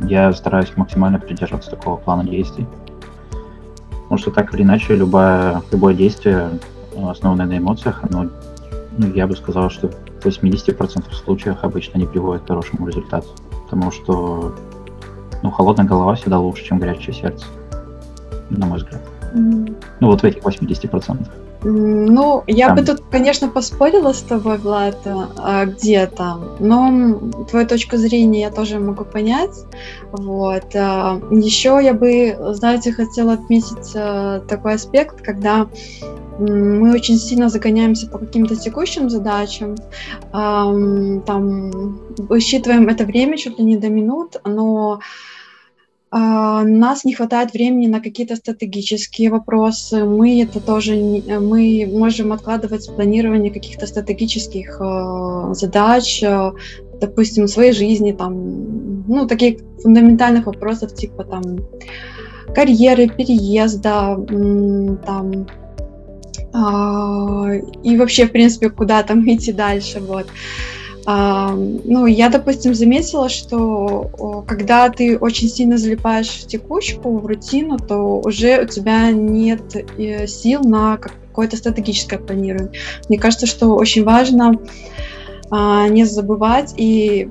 Я 0.07 0.31
стараюсь 0.33 0.71
максимально 0.75 1.19
придерживаться 1.19 1.71
такого 1.71 1.97
плана 1.97 2.23
действий. 2.23 2.65
Потому 4.03 4.17
что 4.17 4.31
так 4.31 4.53
или 4.53 4.63
иначе 4.63 4.95
любое, 4.95 5.61
любое 5.71 5.93
действие, 5.93 6.49
основанное 6.95 7.45
на 7.45 7.57
эмоциях, 7.57 8.03
оно, 8.03 8.29
ну, 8.97 9.13
я 9.13 9.27
бы 9.27 9.35
сказал, 9.35 9.69
что 9.69 9.89
в 9.89 10.25
80% 10.25 11.13
случаев 11.13 11.57
обычно 11.61 11.97
не 11.99 12.05
приводит 12.05 12.43
к 12.43 12.47
хорошему 12.47 12.87
результату. 12.87 13.27
Потому 13.65 13.91
что 13.91 14.55
ну, 15.43 15.51
холодная 15.51 15.85
голова 15.85 16.15
всегда 16.15 16.39
лучше, 16.39 16.65
чем 16.65 16.79
горячее 16.79 17.13
сердце, 17.13 17.45
на 18.49 18.65
мой 18.65 18.79
взгляд. 18.79 19.01
Ну 19.33 20.07
вот 20.07 20.21
в 20.21 20.25
этих 20.25 20.43
80%. 20.43 21.27
Ну, 21.61 22.43
я 22.47 22.67
Там. 22.67 22.77
бы 22.77 22.83
тут, 22.83 23.01
конечно, 23.11 23.49
поспорила 23.49 24.13
с 24.13 24.21
тобой, 24.21 24.57
Влад, 24.57 24.97
а, 25.05 25.65
где-то, 25.65 26.39
но 26.59 27.19
твою 27.49 27.67
точку 27.67 27.97
зрения 27.97 28.41
я 28.41 28.51
тоже 28.51 28.79
могу 28.79 29.03
понять. 29.03 29.65
Вот. 30.11 30.73
А, 30.73 31.19
Еще 31.31 31.79
я 31.83 31.93
бы, 31.93 32.37
знаете, 32.53 32.93
хотела 32.93 33.33
отметить 33.33 33.93
а, 33.93 34.39
такой 34.47 34.75
аспект, 34.75 35.21
когда 35.21 35.67
мы 36.39 36.93
очень 36.93 37.17
сильно 37.17 37.49
загоняемся 37.49 38.07
по 38.07 38.17
каким-то 38.17 38.55
текущим 38.55 39.09
задачам, 39.09 39.75
там 40.31 41.99
высчитываем 42.17 42.87
это 42.87 43.03
время 43.03 43.35
чуть 43.35 43.59
ли 43.59 43.65
не 43.65 43.75
до 43.75 43.89
минут, 43.89 44.37
но 44.45 45.01
нас 46.11 47.03
не 47.03 47.13
хватает 47.13 47.53
времени 47.53 47.85
на 47.87 47.99
какие-то 47.99 48.35
стратегические 48.35 49.29
вопросы. 49.29 50.05
Мы 50.05 50.41
это 50.41 50.59
тоже 50.59 50.95
мы 50.95 51.87
можем 51.91 52.33
откладывать 52.33 52.89
планирование 52.95 53.51
каких-то 53.51 53.85
стратегических 53.85 54.79
э, 54.81 55.53
задач, 55.53 56.23
э, 56.23 56.51
допустим, 56.99 57.47
своей 57.47 57.73
жизни, 57.73 58.11
там, 58.11 59.03
ну, 59.07 59.27
таких 59.27 59.59
фундаментальных 59.83 60.47
вопросов 60.47 60.95
типа 60.95 61.23
там 61.25 61.43
карьеры, 62.55 63.07
переезда, 63.07 64.17
там, 65.05 65.47
э, 66.53 67.61
и 67.83 67.97
вообще, 67.97 68.25
в 68.25 68.31
принципе, 68.31 68.71
куда 68.71 69.03
там 69.03 69.23
идти 69.29 69.53
дальше, 69.53 69.99
вот. 69.99 70.25
Ну, 71.05 72.05
я, 72.05 72.29
допустим, 72.29 72.75
заметила, 72.75 73.29
что 73.29 74.43
когда 74.47 74.89
ты 74.89 75.17
очень 75.17 75.47
сильно 75.47 75.77
залипаешь 75.77 76.29
в 76.29 76.47
текучку, 76.47 77.17
в 77.17 77.25
рутину, 77.25 77.77
то 77.77 78.19
уже 78.19 78.63
у 78.63 78.67
тебя 78.67 79.11
нет 79.11 79.75
э, 79.97 80.27
сил 80.27 80.61
на 80.61 80.97
какое-то 80.97 81.57
стратегическое 81.57 82.19
планирование. 82.19 82.71
Мне 83.07 83.17
кажется, 83.17 83.45
что 83.47 83.75
очень 83.75 84.03
важно 84.03 84.59
а, 85.51 85.87
не 85.87 86.03
забывать 86.03 86.73
и 86.77 87.29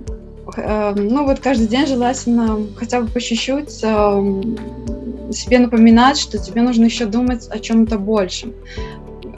э, 0.57 0.95
ну 0.97 1.25
вот 1.25 1.39
каждый 1.41 1.69
день 1.69 1.87
желательно 1.87 2.59
хотя 2.77 3.01
бы 3.01 3.09
по 3.09 3.21
чуть-чуть 3.21 3.81
э, 3.83 4.43
себе 5.33 5.59
напоминать, 5.59 6.19
что 6.19 6.39
тебе 6.39 6.63
нужно 6.63 6.85
еще 6.85 7.07
думать 7.07 7.49
о 7.49 7.59
чем-то 7.59 7.99
большем. 7.99 8.55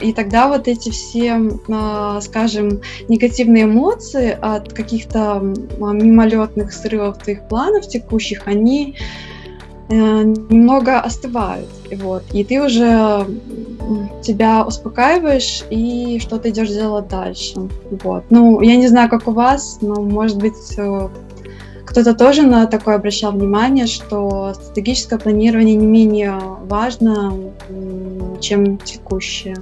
И 0.01 0.13
тогда 0.13 0.47
вот 0.47 0.67
эти 0.67 0.89
все, 0.89 1.39
а, 1.69 2.19
скажем, 2.21 2.81
негативные 3.07 3.63
эмоции 3.65 4.37
от 4.41 4.73
каких-то 4.73 5.39
мимолетных 5.41 6.73
срывов 6.73 7.19
твоих 7.19 7.47
планов 7.47 7.87
текущих, 7.87 8.47
они 8.47 8.95
э, 9.89 9.93
немного 9.93 10.99
остывают. 10.99 11.69
Вот. 11.91 12.23
И 12.33 12.43
ты 12.43 12.61
уже 12.61 13.25
тебя 14.21 14.63
успокаиваешь 14.63 15.63
и 15.69 16.19
что-то 16.19 16.49
идешь 16.49 16.69
делать 16.69 17.07
дальше. 17.07 17.69
Вот. 18.03 18.23
Ну, 18.29 18.61
я 18.61 18.75
не 18.77 18.87
знаю, 18.87 19.09
как 19.09 19.27
у 19.27 19.31
вас, 19.31 19.79
но, 19.81 20.01
может 20.01 20.37
быть, 20.37 20.77
э, 20.77 21.09
кто-то 21.91 22.13
тоже 22.13 22.43
на 22.43 22.67
такое 22.67 22.95
обращал 22.95 23.33
внимание, 23.33 23.85
что 23.85 24.53
стратегическое 24.53 25.19
планирование 25.19 25.75
не 25.75 25.85
менее 25.85 26.39
важно, 26.63 27.33
чем 28.39 28.77
текущее. 28.77 29.57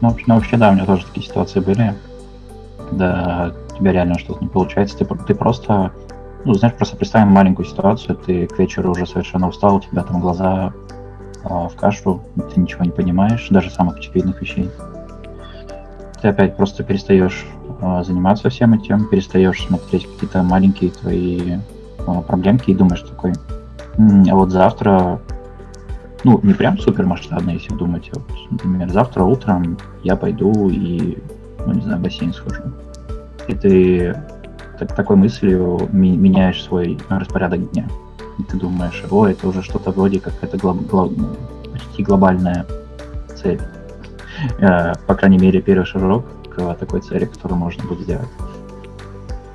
Ну, 0.00 0.16
ну, 0.26 0.34
вообще, 0.34 0.56
да, 0.56 0.70
у 0.70 0.74
меня 0.74 0.86
тоже 0.86 1.04
такие 1.06 1.26
ситуации 1.26 1.60
были, 1.60 1.94
когда 2.88 3.52
у 3.72 3.76
тебя 3.76 3.92
реально 3.92 4.18
что-то 4.18 4.40
не 4.40 4.48
получается, 4.48 4.96
ты, 4.96 5.04
ты 5.04 5.34
просто, 5.34 5.92
ну, 6.44 6.54
знаешь, 6.54 6.74
просто 6.74 6.96
представим 6.96 7.28
маленькую 7.28 7.66
ситуацию, 7.66 8.16
ты 8.16 8.46
к 8.46 8.58
вечеру 8.58 8.92
уже 8.92 9.06
совершенно 9.06 9.48
устал, 9.48 9.76
у 9.76 9.80
тебя 9.80 10.02
там 10.02 10.20
глаза 10.20 10.72
э, 11.44 11.48
в 11.48 11.74
кашу, 11.76 12.22
ты 12.52 12.60
ничего 12.60 12.84
не 12.84 12.90
понимаешь, 12.90 13.46
даже 13.50 13.70
самых 13.70 13.98
очевидных 13.98 14.40
вещей. 14.40 14.70
Ты 16.22 16.28
опять 16.28 16.56
просто 16.56 16.82
перестаешь 16.82 17.44
э, 17.80 18.02
заниматься 18.02 18.48
всем 18.48 18.72
этим, 18.72 19.06
перестаешь 19.06 19.66
смотреть 19.66 20.06
какие-то 20.10 20.42
маленькие 20.42 20.92
твои 20.92 21.58
э, 21.98 22.22
проблемки 22.26 22.70
и 22.70 22.74
думаешь 22.74 23.02
такой, 23.02 23.34
а 23.98 24.34
вот 24.34 24.50
завтра 24.50 25.20
ну, 26.24 26.40
не 26.42 26.54
прям 26.54 26.78
супер 26.78 27.06
масштабно, 27.06 27.50
если 27.50 27.74
думать. 27.74 28.10
Вот, 28.12 28.22
например, 28.50 28.90
завтра 28.90 29.24
утром 29.24 29.78
я 30.02 30.16
пойду 30.16 30.68
и, 30.68 31.18
ну, 31.66 31.72
не 31.72 31.82
знаю, 31.82 32.00
бассейн 32.00 32.32
схожу. 32.32 32.62
И 33.48 33.54
ты 33.54 34.16
так, 34.78 34.94
такой 34.94 35.16
мыслью 35.16 35.88
ми- 35.92 36.16
меняешь 36.16 36.62
свой 36.62 36.98
распорядок 37.08 37.70
дня. 37.72 37.88
И 38.38 38.42
ты 38.42 38.56
думаешь, 38.56 39.02
о, 39.10 39.26
это 39.26 39.48
уже 39.48 39.62
что-то 39.62 39.90
вроде 39.90 40.20
как 40.20 40.34
это 40.42 40.56
глоб- 40.56 40.86
глоб- 40.86 41.14
почти 41.72 42.02
глобальная 42.02 42.66
цель. 43.34 43.60
Э, 44.58 44.92
по 45.06 45.14
крайней 45.14 45.38
мере, 45.38 45.60
первый 45.60 45.84
шажок 45.84 46.24
к 46.48 46.74
такой 46.74 47.00
цели, 47.00 47.24
которую 47.26 47.58
можно 47.58 47.84
будет 47.84 48.00
сделать. 48.00 48.28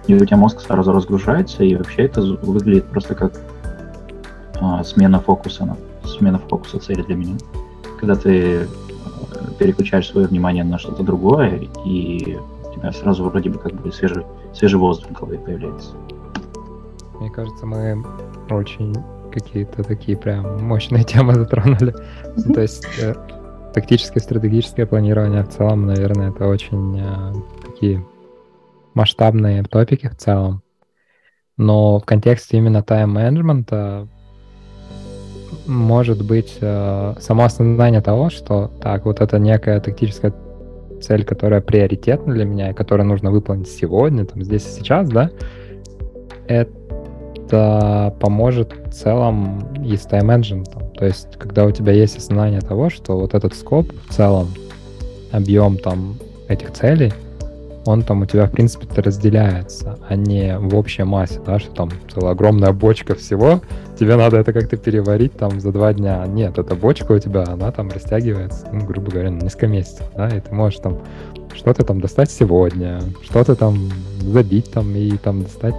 И 0.08 0.14
у 0.14 0.24
тебя 0.24 0.38
мозг 0.38 0.62
сразу 0.62 0.92
разгружается, 0.92 1.64
и 1.64 1.76
вообще 1.76 2.04
это 2.04 2.22
выглядит 2.22 2.86
просто 2.86 3.16
как 3.16 3.34
а, 4.62 4.84
смена 4.84 5.20
фокуса 5.20 5.66
на 5.66 5.76
смена 6.06 6.40
фокуса 6.40 6.80
цели 6.80 7.02
для 7.02 7.16
меня. 7.16 7.36
Когда 8.00 8.16
ты 8.16 8.32
э, 8.32 8.68
переключаешь 9.60 10.08
свое 10.08 10.28
внимание 10.28 10.64
на 10.64 10.78
что-то 10.78 11.04
другое, 11.04 11.68
и 11.86 12.38
у 12.64 12.74
тебя 12.74 12.92
сразу 12.92 13.24
вроде 13.24 13.50
бы 13.50 13.60
как 13.60 13.74
бы 13.74 13.92
свежий, 13.92 14.24
свежий 14.54 14.80
воздух 14.80 15.10
в 15.10 15.14
голове 15.14 15.38
появляется. 15.40 15.92
Мне 17.20 17.30
кажется, 17.30 17.66
мы 17.66 18.04
очень 18.50 18.96
какие-то 19.32 19.84
такие 19.84 20.18
прям 20.18 20.64
мощные 20.66 21.04
темы 21.06 21.36
затронули. 21.36 21.94
Mm-hmm. 21.94 22.54
То 22.54 22.62
есть 22.62 22.88
э, 23.02 23.14
тактическое, 23.74 24.22
стратегическое 24.22 24.86
планирование 24.86 25.44
в 25.44 25.50
целом, 25.50 25.86
наверное, 25.86 26.32
это 26.32 26.48
очень 26.48 27.00
э, 27.00 27.34
такие 27.66 28.06
масштабные 28.94 29.64
топики 29.64 30.08
в 30.08 30.16
целом. 30.16 30.62
Но 31.58 32.00
в 32.00 32.06
контексте 32.06 32.58
именно 32.58 32.84
тайм-менеджмента 32.84 34.08
может 35.68 36.24
быть 36.26 36.58
э, 36.62 37.14
само 37.20 37.46
осознание 37.46 38.02
того, 38.02 38.30
что 38.30 38.72
так, 38.82 39.06
вот 39.06 39.22
это 39.22 39.40
некая 39.40 39.80
тактическая 39.80 40.34
цель, 41.02 41.24
которая 41.24 41.62
приоритетна 41.62 42.34
для 42.34 42.46
меня 42.46 42.72
и 42.72 42.74
которую 42.74 43.08
нужно 43.08 43.32
выполнить 43.32 43.68
сегодня, 43.68 44.26
там, 44.26 44.44
здесь 44.44 44.66
и 44.66 44.80
сейчас, 44.80 45.10
да, 45.10 45.30
это 46.48 48.16
поможет 48.20 48.74
в 48.88 48.92
целом 48.92 49.76
и 49.84 49.96
с 49.96 50.02
тайм-менеджментом. 50.02 50.90
То 50.98 51.06
есть, 51.06 51.38
когда 51.38 51.66
у 51.66 51.72
тебя 51.72 51.94
есть 51.94 52.18
осознание 52.18 52.62
того, 52.62 52.90
что 52.90 53.18
вот 53.18 53.34
этот 53.34 53.54
скоп 53.56 53.92
в 54.10 54.14
целом, 54.14 54.48
объем 55.32 55.78
там 55.78 56.16
этих 56.48 56.72
целей, 56.72 57.14
он 57.86 58.02
там 58.02 58.22
у 58.22 58.26
тебя, 58.26 58.46
в 58.46 58.52
принципе, 58.52 58.88
разделяется, 59.02 59.98
а 60.08 60.16
не 60.16 60.58
в 60.58 60.76
общей 60.76 61.04
массе, 61.04 61.40
да, 61.46 61.60
что 61.60 61.72
там 61.72 61.90
целая 62.14 62.32
огромная 62.32 62.72
бочка 62.74 63.16
всего, 63.16 63.62
тебе 64.00 64.16
надо 64.16 64.38
это 64.38 64.54
как-то 64.54 64.78
переварить 64.78 65.34
там 65.34 65.60
за 65.60 65.72
два 65.72 65.94
дня. 65.94 66.26
Нет, 66.28 66.58
эта 66.58 66.76
бочка 66.76 67.14
у 67.14 67.20
тебя, 67.20 67.44
она 67.48 67.72
там 67.72 67.90
растягивается, 67.90 68.68
ну, 68.72 68.86
грубо 68.86 69.12
говоря, 69.12 69.32
на 69.32 69.42
несколько 69.42 69.68
месяцев, 69.68 70.08
да, 70.16 70.30
и 70.30 70.40
ты 70.40 70.54
можешь 70.54 70.80
там 70.80 71.00
что-то 71.54 71.84
там 71.86 72.02
достать 72.02 72.32
сегодня, 72.32 73.02
что-то 73.24 73.56
там 73.56 73.90
забить 74.20 74.72
там 74.72 74.94
и 74.96 75.12
там 75.18 75.44
достать 75.44 75.76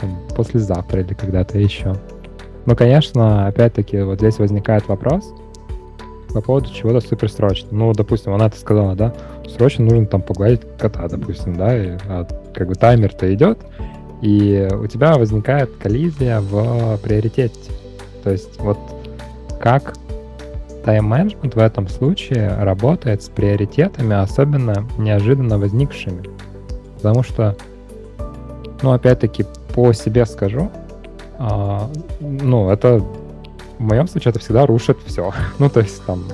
там, 0.00 0.18
послезавтра 0.36 1.00
или 1.00 1.14
когда-то 1.14 1.58
еще. 1.58 1.94
Ну, 2.66 2.76
конечно, 2.76 3.46
опять-таки, 3.46 4.00
вот 4.02 4.18
здесь 4.18 4.38
возникает 4.38 4.88
вопрос 4.88 5.32
по 6.34 6.40
поводу 6.40 6.68
чего-то 6.70 7.00
суперсрочного. 7.00 7.74
Ну, 7.74 7.92
допустим, 7.92 8.34
она 8.34 8.48
это 8.48 8.58
сказала, 8.58 8.94
да, 8.94 9.14
срочно 9.56 9.84
нужно 9.84 10.06
там 10.06 10.20
погладить 10.20 10.62
кота, 10.78 11.08
допустим, 11.08 11.56
да, 11.56 11.76
и 11.76 11.96
а, 12.08 12.26
как 12.52 12.68
бы 12.68 12.74
таймер-то 12.74 13.32
идет, 13.32 13.58
и 14.20 14.68
у 14.72 14.86
тебя 14.88 15.14
возникает 15.14 15.70
коллизия 15.76 16.40
в 16.40 16.98
приоритете. 16.98 17.70
То 18.24 18.30
есть 18.30 18.60
вот 18.60 18.78
как 19.60 19.94
тайм-менеджмент 20.84 21.54
в 21.54 21.58
этом 21.58 21.88
случае 21.88 22.54
работает 22.58 23.22
с 23.22 23.28
приоритетами, 23.28 24.14
особенно 24.16 24.86
неожиданно 24.98 25.58
возникшими. 25.58 26.24
Потому 26.96 27.22
что, 27.22 27.56
ну, 28.82 28.92
опять-таки, 28.92 29.44
по 29.74 29.92
себе 29.92 30.26
скажу, 30.26 30.70
а, 31.38 31.88
ну, 32.20 32.70
это 32.70 33.02
в 33.78 33.82
моем 33.82 34.06
случае 34.06 34.30
это 34.30 34.40
всегда 34.40 34.66
рушит 34.66 34.98
все. 35.06 35.32
ну, 35.58 35.68
то 35.68 35.80
есть 35.80 36.04
там 36.04 36.24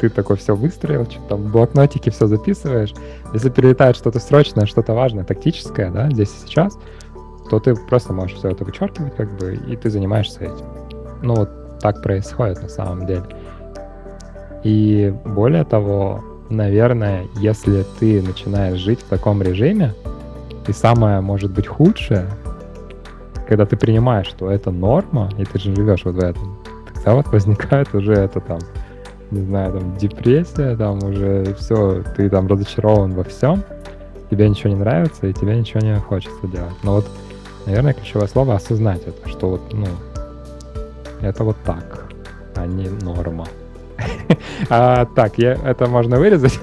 ты 0.00 0.08
такой 0.08 0.36
все 0.36 0.56
выстроил, 0.56 1.04
что 1.04 1.20
там 1.28 1.42
в 1.42 1.52
блокнотике 1.52 2.10
все 2.10 2.26
записываешь. 2.26 2.94
Если 3.34 3.50
перелетает 3.50 3.96
что-то 3.96 4.18
срочное, 4.18 4.66
что-то 4.66 4.94
важное, 4.94 5.24
тактическое, 5.24 5.90
да, 5.90 6.10
здесь 6.10 6.30
и 6.30 6.46
сейчас, 6.46 6.78
то 7.50 7.60
ты 7.60 7.74
просто 7.74 8.12
можешь 8.12 8.36
все 8.36 8.48
это 8.48 8.64
вычеркивать, 8.64 9.14
как 9.16 9.36
бы, 9.38 9.54
и 9.54 9.76
ты 9.76 9.90
занимаешься 9.90 10.44
этим. 10.44 10.64
Ну, 11.22 11.34
вот 11.34 11.50
так 11.80 12.02
происходит 12.02 12.62
на 12.62 12.68
самом 12.68 13.06
деле. 13.06 13.24
И 14.62 15.14
более 15.24 15.64
того, 15.64 16.22
наверное, 16.48 17.26
если 17.36 17.84
ты 17.98 18.22
начинаешь 18.22 18.78
жить 18.78 19.00
в 19.00 19.08
таком 19.08 19.42
режиме, 19.42 19.94
и 20.66 20.72
самое, 20.72 21.20
может 21.20 21.50
быть, 21.50 21.66
худшее, 21.66 22.26
когда 23.48 23.66
ты 23.66 23.76
принимаешь, 23.76 24.28
что 24.28 24.50
это 24.50 24.70
норма, 24.70 25.30
и 25.38 25.44
ты 25.44 25.58
же 25.58 25.74
живешь 25.74 26.04
вот 26.04 26.14
в 26.14 26.18
этом, 26.20 26.59
тогда 27.04 27.14
вот 27.14 27.28
возникает 27.28 27.94
уже 27.94 28.12
это 28.12 28.40
там 28.40 28.58
не 29.30 29.42
знаю, 29.42 29.72
там, 29.72 29.96
депрессия, 29.96 30.76
там 30.76 30.98
уже 31.04 31.54
все, 31.58 32.02
ты 32.16 32.28
там 32.28 32.46
разочарован 32.46 33.12
во 33.12 33.24
всем, 33.24 33.62
тебе 34.30 34.48
ничего 34.48 34.70
не 34.70 34.76
нравится, 34.76 35.26
и 35.26 35.32
тебе 35.32 35.56
ничего 35.56 35.80
не 35.80 35.96
хочется 36.00 36.46
делать. 36.46 36.74
Но 36.82 36.96
вот, 36.96 37.06
наверное, 37.66 37.92
ключевое 37.92 38.26
слово 38.26 38.56
осознать 38.56 39.02
это, 39.06 39.28
что 39.28 39.50
вот, 39.50 39.72
ну, 39.72 39.86
это 41.20 41.44
вот 41.44 41.56
так, 41.64 42.06
а 42.56 42.66
не 42.66 42.88
норма. 42.88 43.46
А, 44.68 45.06
так, 45.06 45.38
я, 45.38 45.54
это 45.54 45.86
можно 45.86 46.18
вырезать? 46.18 46.58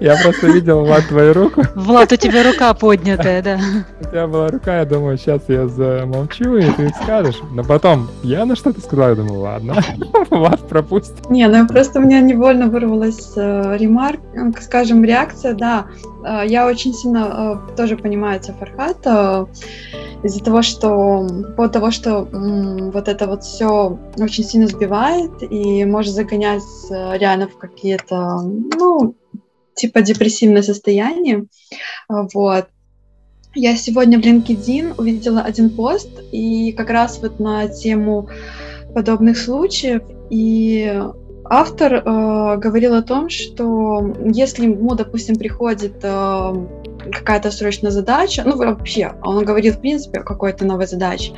Я 0.00 0.16
просто 0.22 0.46
видел, 0.46 0.84
Влад, 0.84 1.08
твою 1.08 1.34
руку. 1.34 1.62
Влад, 1.74 2.12
у 2.12 2.16
тебя 2.16 2.44
рука 2.44 2.72
поднятая, 2.74 3.42
да. 3.42 3.58
У 4.00 4.04
тебя 4.04 4.26
была 4.28 4.48
рука, 4.48 4.78
я 4.78 4.84
думаю, 4.84 5.18
сейчас 5.18 5.42
я 5.48 5.66
замолчу, 5.66 6.56
и 6.56 6.70
ты 6.70 6.88
скажешь. 7.02 7.40
Но 7.52 7.64
потом 7.64 8.08
я 8.22 8.44
на 8.44 8.54
что-то 8.54 8.80
сказал, 8.80 9.10
я 9.10 9.14
думаю, 9.16 9.40
ладно, 9.40 9.74
Влад 10.30 10.68
пропустит. 10.68 11.28
Не, 11.28 11.48
ну 11.48 11.66
просто 11.66 11.98
у 11.98 12.02
меня 12.02 12.20
невольно 12.20 12.68
вырвалась 12.68 13.32
э, 13.36 13.76
ремарк, 13.76 14.20
скажем, 14.60 15.04
реакция, 15.04 15.54
да. 15.54 15.86
Э, 16.24 16.42
я 16.46 16.66
очень 16.66 16.94
сильно 16.94 17.58
э, 17.68 17.76
тоже 17.76 17.96
понимаю 17.96 18.38
тебя, 18.40 18.54
Фархат, 18.54 18.98
э, 19.04 19.46
из-за 20.22 20.42
того, 20.42 20.62
что 20.62 21.26
по 21.56 21.68
того, 21.68 21.90
что 21.90 22.28
вот 22.30 23.08
это 23.08 23.26
вот 23.26 23.44
все 23.44 23.98
очень 24.18 24.44
сильно 24.44 24.66
сбивает 24.66 25.30
и 25.42 25.84
может 25.84 26.14
загонять 26.14 26.62
э, 26.90 27.18
реально 27.18 27.48
в 27.48 27.56
какие-то, 27.56 28.40
ну, 28.42 29.14
типа 29.78 30.02
депрессивное 30.02 30.62
состояние. 30.62 31.46
А, 32.08 32.26
вот. 32.34 32.66
Я 33.54 33.76
сегодня 33.76 34.20
в 34.20 34.22
LinkedIn 34.22 34.94
увидела 34.98 35.40
один 35.40 35.70
пост, 35.70 36.10
и 36.32 36.72
как 36.72 36.90
раз 36.90 37.18
вот 37.22 37.40
на 37.40 37.66
тему 37.68 38.28
подобных 38.94 39.38
случаев, 39.38 40.02
и 40.30 41.02
автор 41.44 41.94
э, 41.94 42.02
говорил 42.58 42.94
о 42.94 43.02
том, 43.02 43.30
что 43.30 44.14
если 44.32 44.64
ему, 44.64 44.94
допустим, 44.94 45.36
приходит 45.36 45.94
э, 46.02 46.66
какая-то 47.10 47.50
срочная 47.50 47.90
задача, 47.90 48.42
ну 48.44 48.56
вообще, 48.56 49.14
он 49.22 49.44
говорил 49.44 49.72
в 49.72 49.80
принципе 49.80 50.20
о 50.20 50.24
какой-то 50.24 50.66
новой 50.66 50.86
задаче, 50.86 51.32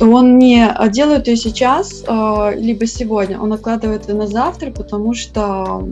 он 0.00 0.38
не 0.38 0.68
делает 0.90 1.28
ее 1.28 1.36
сейчас, 1.36 2.04
э, 2.06 2.52
либо 2.56 2.86
сегодня, 2.86 3.40
он 3.40 3.52
откладывает 3.52 4.08
ее 4.08 4.14
на 4.14 4.26
завтра, 4.26 4.70
потому 4.70 5.14
что, 5.14 5.86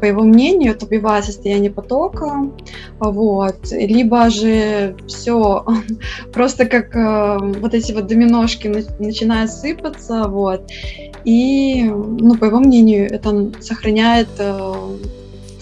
по 0.00 0.04
его 0.04 0.22
мнению, 0.22 0.72
это 0.72 0.86
убивает 0.86 1.24
состояние 1.24 1.70
потока, 1.70 2.48
вот, 2.98 3.70
либо 3.72 4.30
же 4.30 4.96
все 5.06 5.64
просто 6.32 6.66
как 6.66 6.94
э, 6.94 7.38
вот 7.60 7.74
эти 7.74 7.92
вот 7.92 8.06
доминошки 8.06 8.68
начинают 8.98 9.50
сыпаться, 9.50 10.28
вот, 10.28 10.70
и, 11.24 11.84
ну, 11.84 12.36
по 12.36 12.44
его 12.44 12.58
мнению, 12.58 13.12
это 13.12 13.50
сохраняет 13.60 14.28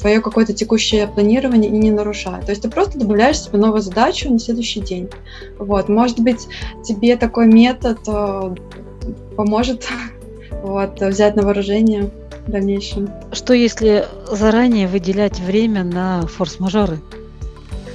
твое 0.00 0.20
какое-то 0.20 0.52
текущее 0.52 1.06
планирование 1.06 1.70
и 1.70 1.74
не 1.74 1.90
нарушает. 1.90 2.46
То 2.46 2.50
есть 2.50 2.62
ты 2.62 2.70
просто 2.70 2.98
добавляешь 2.98 3.40
себе 3.40 3.58
новую 3.58 3.82
задачу 3.82 4.30
на 4.30 4.38
следующий 4.38 4.80
день. 4.80 5.08
Вот, 5.58 5.88
может 5.88 6.20
быть, 6.20 6.48
тебе 6.82 7.16
такой 7.16 7.46
метод 7.46 7.98
э, 8.06 8.54
поможет 9.36 9.88
вот, 10.62 11.00
взять 11.00 11.36
на 11.36 11.42
вооружение 11.42 12.10
в 12.46 12.50
дальнейшем. 12.50 13.10
Что 13.32 13.52
если 13.52 14.06
заранее 14.30 14.88
выделять 14.88 15.38
время 15.38 15.84
на 15.84 16.26
форс-мажоры? 16.26 16.98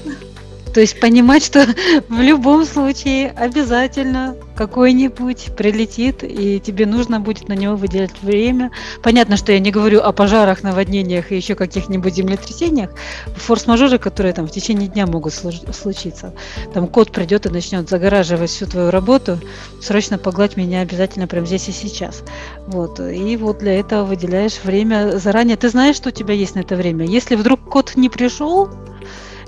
То 0.73 0.79
есть 0.79 0.99
понимать, 0.99 1.43
что 1.43 1.65
в 2.09 2.21
любом 2.21 2.65
случае 2.65 3.31
обязательно 3.31 4.35
какой-нибудь 4.55 5.51
прилетит, 5.57 6.23
и 6.23 6.59
тебе 6.59 6.85
нужно 6.85 7.19
будет 7.19 7.47
на 7.47 7.53
него 7.53 7.75
выделять 7.75 8.21
время. 8.21 8.71
Понятно, 9.03 9.37
что 9.37 9.51
я 9.51 9.59
не 9.59 9.71
говорю 9.71 10.01
о 10.01 10.11
пожарах, 10.11 10.63
наводнениях 10.63 11.31
и 11.31 11.35
еще 11.35 11.55
каких-нибудь 11.55 12.15
землетрясениях. 12.15 12.91
Форс-мажоры, 13.35 13.99
которые 13.99 14.33
там 14.33 14.47
в 14.47 14.51
течение 14.51 14.87
дня 14.87 15.05
могут 15.05 15.33
случиться. 15.33 16.33
Там 16.73 16.87
кот 16.87 17.11
придет 17.11 17.45
и 17.45 17.49
начнет 17.49 17.89
загораживать 17.89 18.49
всю 18.49 18.65
твою 18.65 18.91
работу. 18.91 19.39
Срочно 19.81 20.17
погладь 20.17 20.57
меня 20.57 20.81
обязательно 20.81 21.27
прямо 21.27 21.45
здесь 21.45 21.69
и 21.69 21.71
сейчас. 21.71 22.23
Вот. 22.67 22.99
И 22.99 23.37
вот 23.37 23.59
для 23.59 23.79
этого 23.79 24.05
выделяешь 24.05 24.59
время 24.63 25.17
заранее. 25.17 25.57
Ты 25.57 25.69
знаешь, 25.69 25.95
что 25.95 26.09
у 26.09 26.11
тебя 26.11 26.33
есть 26.33 26.55
на 26.55 26.59
это 26.59 26.75
время. 26.75 27.05
Если 27.05 27.35
вдруг 27.35 27.61
кот 27.69 27.95
не 27.95 28.09
пришел, 28.09 28.69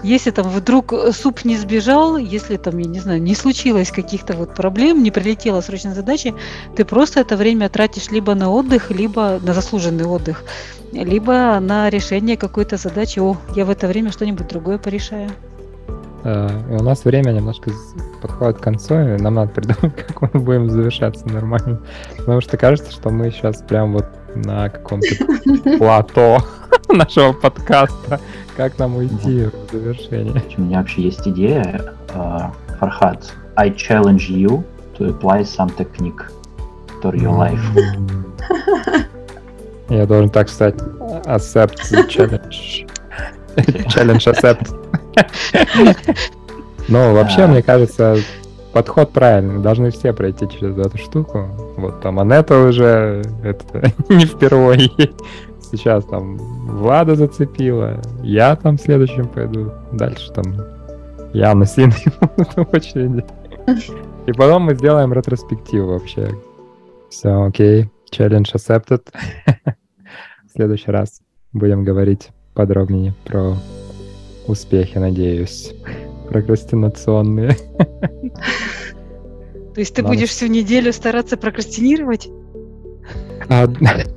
если 0.07 0.31
там 0.31 0.47
вдруг 0.47 0.93
э, 0.93 1.11
суп 1.11 1.43
не 1.43 1.57
сбежал, 1.57 2.17
если 2.17 2.57
там, 2.57 2.77
я 2.77 2.87
не 2.87 2.99
знаю, 2.99 3.21
не 3.21 3.35
случилось 3.35 3.91
каких-то 3.91 4.33
вот 4.33 4.55
проблем, 4.55 5.03
не 5.03 5.11
прилетела 5.11 5.61
срочная 5.61 5.93
задача, 5.93 6.33
ты 6.75 6.85
просто 6.85 7.19
это 7.19 7.35
время 7.35 7.69
тратишь 7.69 8.09
либо 8.09 8.33
на 8.33 8.49
отдых, 8.49 8.89
либо 8.89 9.39
на 9.41 9.53
заслуженный 9.53 10.05
отдых, 10.05 10.43
либо 10.93 11.59
на 11.59 11.89
решение 11.89 12.37
какой-то 12.37 12.77
задачи. 12.77 13.19
О, 13.19 13.37
я 13.55 13.65
в 13.65 13.69
это 13.69 13.87
время 13.87 14.11
что-нибудь 14.11 14.47
другое 14.47 14.77
порешаю. 14.77 15.29
Uh, 16.23 16.79
у 16.79 16.83
нас 16.83 17.05
время 17.05 17.31
немножко 17.31 17.71
подходит 18.21 18.57
к 18.57 18.61
концу, 18.61 18.95
и 18.95 19.21
нам 19.21 19.35
надо 19.35 19.51
придумать, 19.51 19.95
как 20.07 20.21
мы 20.21 20.39
будем 20.39 20.69
завершаться 20.69 21.27
нормально. 21.27 21.79
Потому 22.17 22.41
что 22.41 22.57
кажется, 22.57 22.91
что 22.91 23.09
мы 23.09 23.31
сейчас 23.31 23.61
прям 23.61 23.93
вот 23.93 24.05
на 24.35 24.69
каком-то 24.69 25.07
плато 25.77 26.39
нашего 26.89 27.33
подкаста. 27.33 28.19
Как 28.57 28.79
нам 28.79 28.95
уйти 28.95 29.45
в 29.45 29.71
завершение? 29.71 30.41
У 30.57 30.61
меня 30.61 30.79
вообще 30.79 31.03
есть 31.03 31.27
идея. 31.27 31.93
Uh, 32.07 32.49
Фархат, 32.79 33.31
I 33.55 33.69
challenge 33.69 34.29
you 34.29 34.63
to 34.97 35.15
apply 35.15 35.43
some 35.43 35.69
technique 35.77 36.25
to 37.03 37.11
your 37.13 37.37
life. 37.37 37.61
Я 39.89 40.07
должен 40.07 40.31
так 40.31 40.49
сказать. 40.49 40.73
Accept 41.25 41.75
the 41.91 42.07
challenge. 42.09 42.87
Challenge 43.89 44.25
accept. 44.25 44.73
Ну, 46.87 47.13
вообще, 47.13 47.45
мне 47.45 47.61
кажется, 47.61 48.17
подход 48.73 49.11
правильный. 49.11 49.61
Должны 49.61 49.91
все 49.91 50.13
пройти 50.13 50.47
через 50.49 50.77
эту 50.77 50.97
штуку. 50.97 51.47
Вот 51.77 52.01
там 52.01 52.19
Анетта 52.19 52.59
уже 52.59 53.21
это 53.43 53.91
не 54.09 54.25
впервые. 54.25 54.89
Сейчас 55.71 56.05
там 56.05 56.37
Влада 56.37 57.15
зацепила, 57.15 58.01
я 58.23 58.55
там 58.55 58.77
следующим 58.77 59.27
пойду. 59.27 59.71
Дальше 59.91 60.31
там 60.31 60.55
Яна 61.33 61.65
с 61.65 61.77
Иной 61.77 61.93
в 62.55 62.73
очереди. 62.73 63.25
И 64.27 64.31
потом 64.31 64.63
мы 64.63 64.75
сделаем 64.75 65.11
ретроспективу 65.13 65.89
вообще. 65.89 66.29
Все, 67.09 67.43
окей. 67.43 67.89
Challenge 68.11 68.49
accepted. 68.55 69.01
в 69.65 70.51
следующий 70.55 70.91
раз 70.91 71.21
будем 71.51 71.83
говорить 71.83 72.29
подробнее 72.53 73.13
про 73.25 73.55
успехи, 74.47 74.97
надеюсь 74.97 75.73
прокрастинационные. 76.29 77.51
То 79.73 79.81
есть 79.81 79.93
ты 79.93 80.01
будешь 80.01 80.29
всю 80.29 80.47
неделю 80.47 80.91
стараться 80.91 81.37
прокрастинировать? 81.37 82.29
А, 83.49 83.67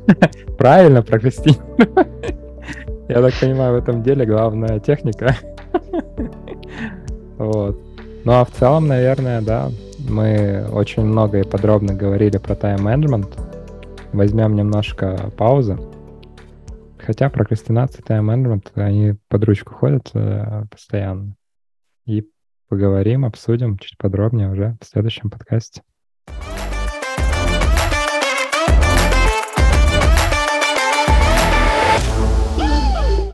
правильно, 0.58 1.02
прокрастинировать. 1.02 2.34
Я 3.08 3.22
так 3.22 3.34
понимаю, 3.40 3.74
в 3.74 3.78
этом 3.82 4.02
деле 4.02 4.24
главная 4.24 4.78
техника. 4.80 5.36
Вот. 7.38 7.80
Ну 8.24 8.32
а 8.32 8.44
в 8.44 8.50
целом, 8.50 8.86
наверное, 8.86 9.40
да, 9.40 9.70
мы 10.08 10.66
очень 10.70 11.04
много 11.04 11.40
и 11.40 11.48
подробно 11.48 11.94
говорили 11.94 12.36
про 12.36 12.54
тайм-менеджмент. 12.54 13.28
Возьмем 14.12 14.56
немножко 14.56 15.30
паузы. 15.36 15.78
Хотя 16.98 17.30
прокрастинация 17.30 18.02
и 18.02 18.04
тайм-менеджмент, 18.04 18.72
они 18.74 19.14
под 19.28 19.44
ручку 19.44 19.74
ходят 19.74 20.10
э, 20.12 20.64
постоянно 20.70 21.34
и 22.04 22.28
поговорим, 22.68 23.24
обсудим 23.24 23.78
чуть 23.78 23.96
подробнее 23.96 24.50
уже 24.50 24.76
в 24.80 24.86
следующем 24.86 25.30
подкасте. 25.30 25.82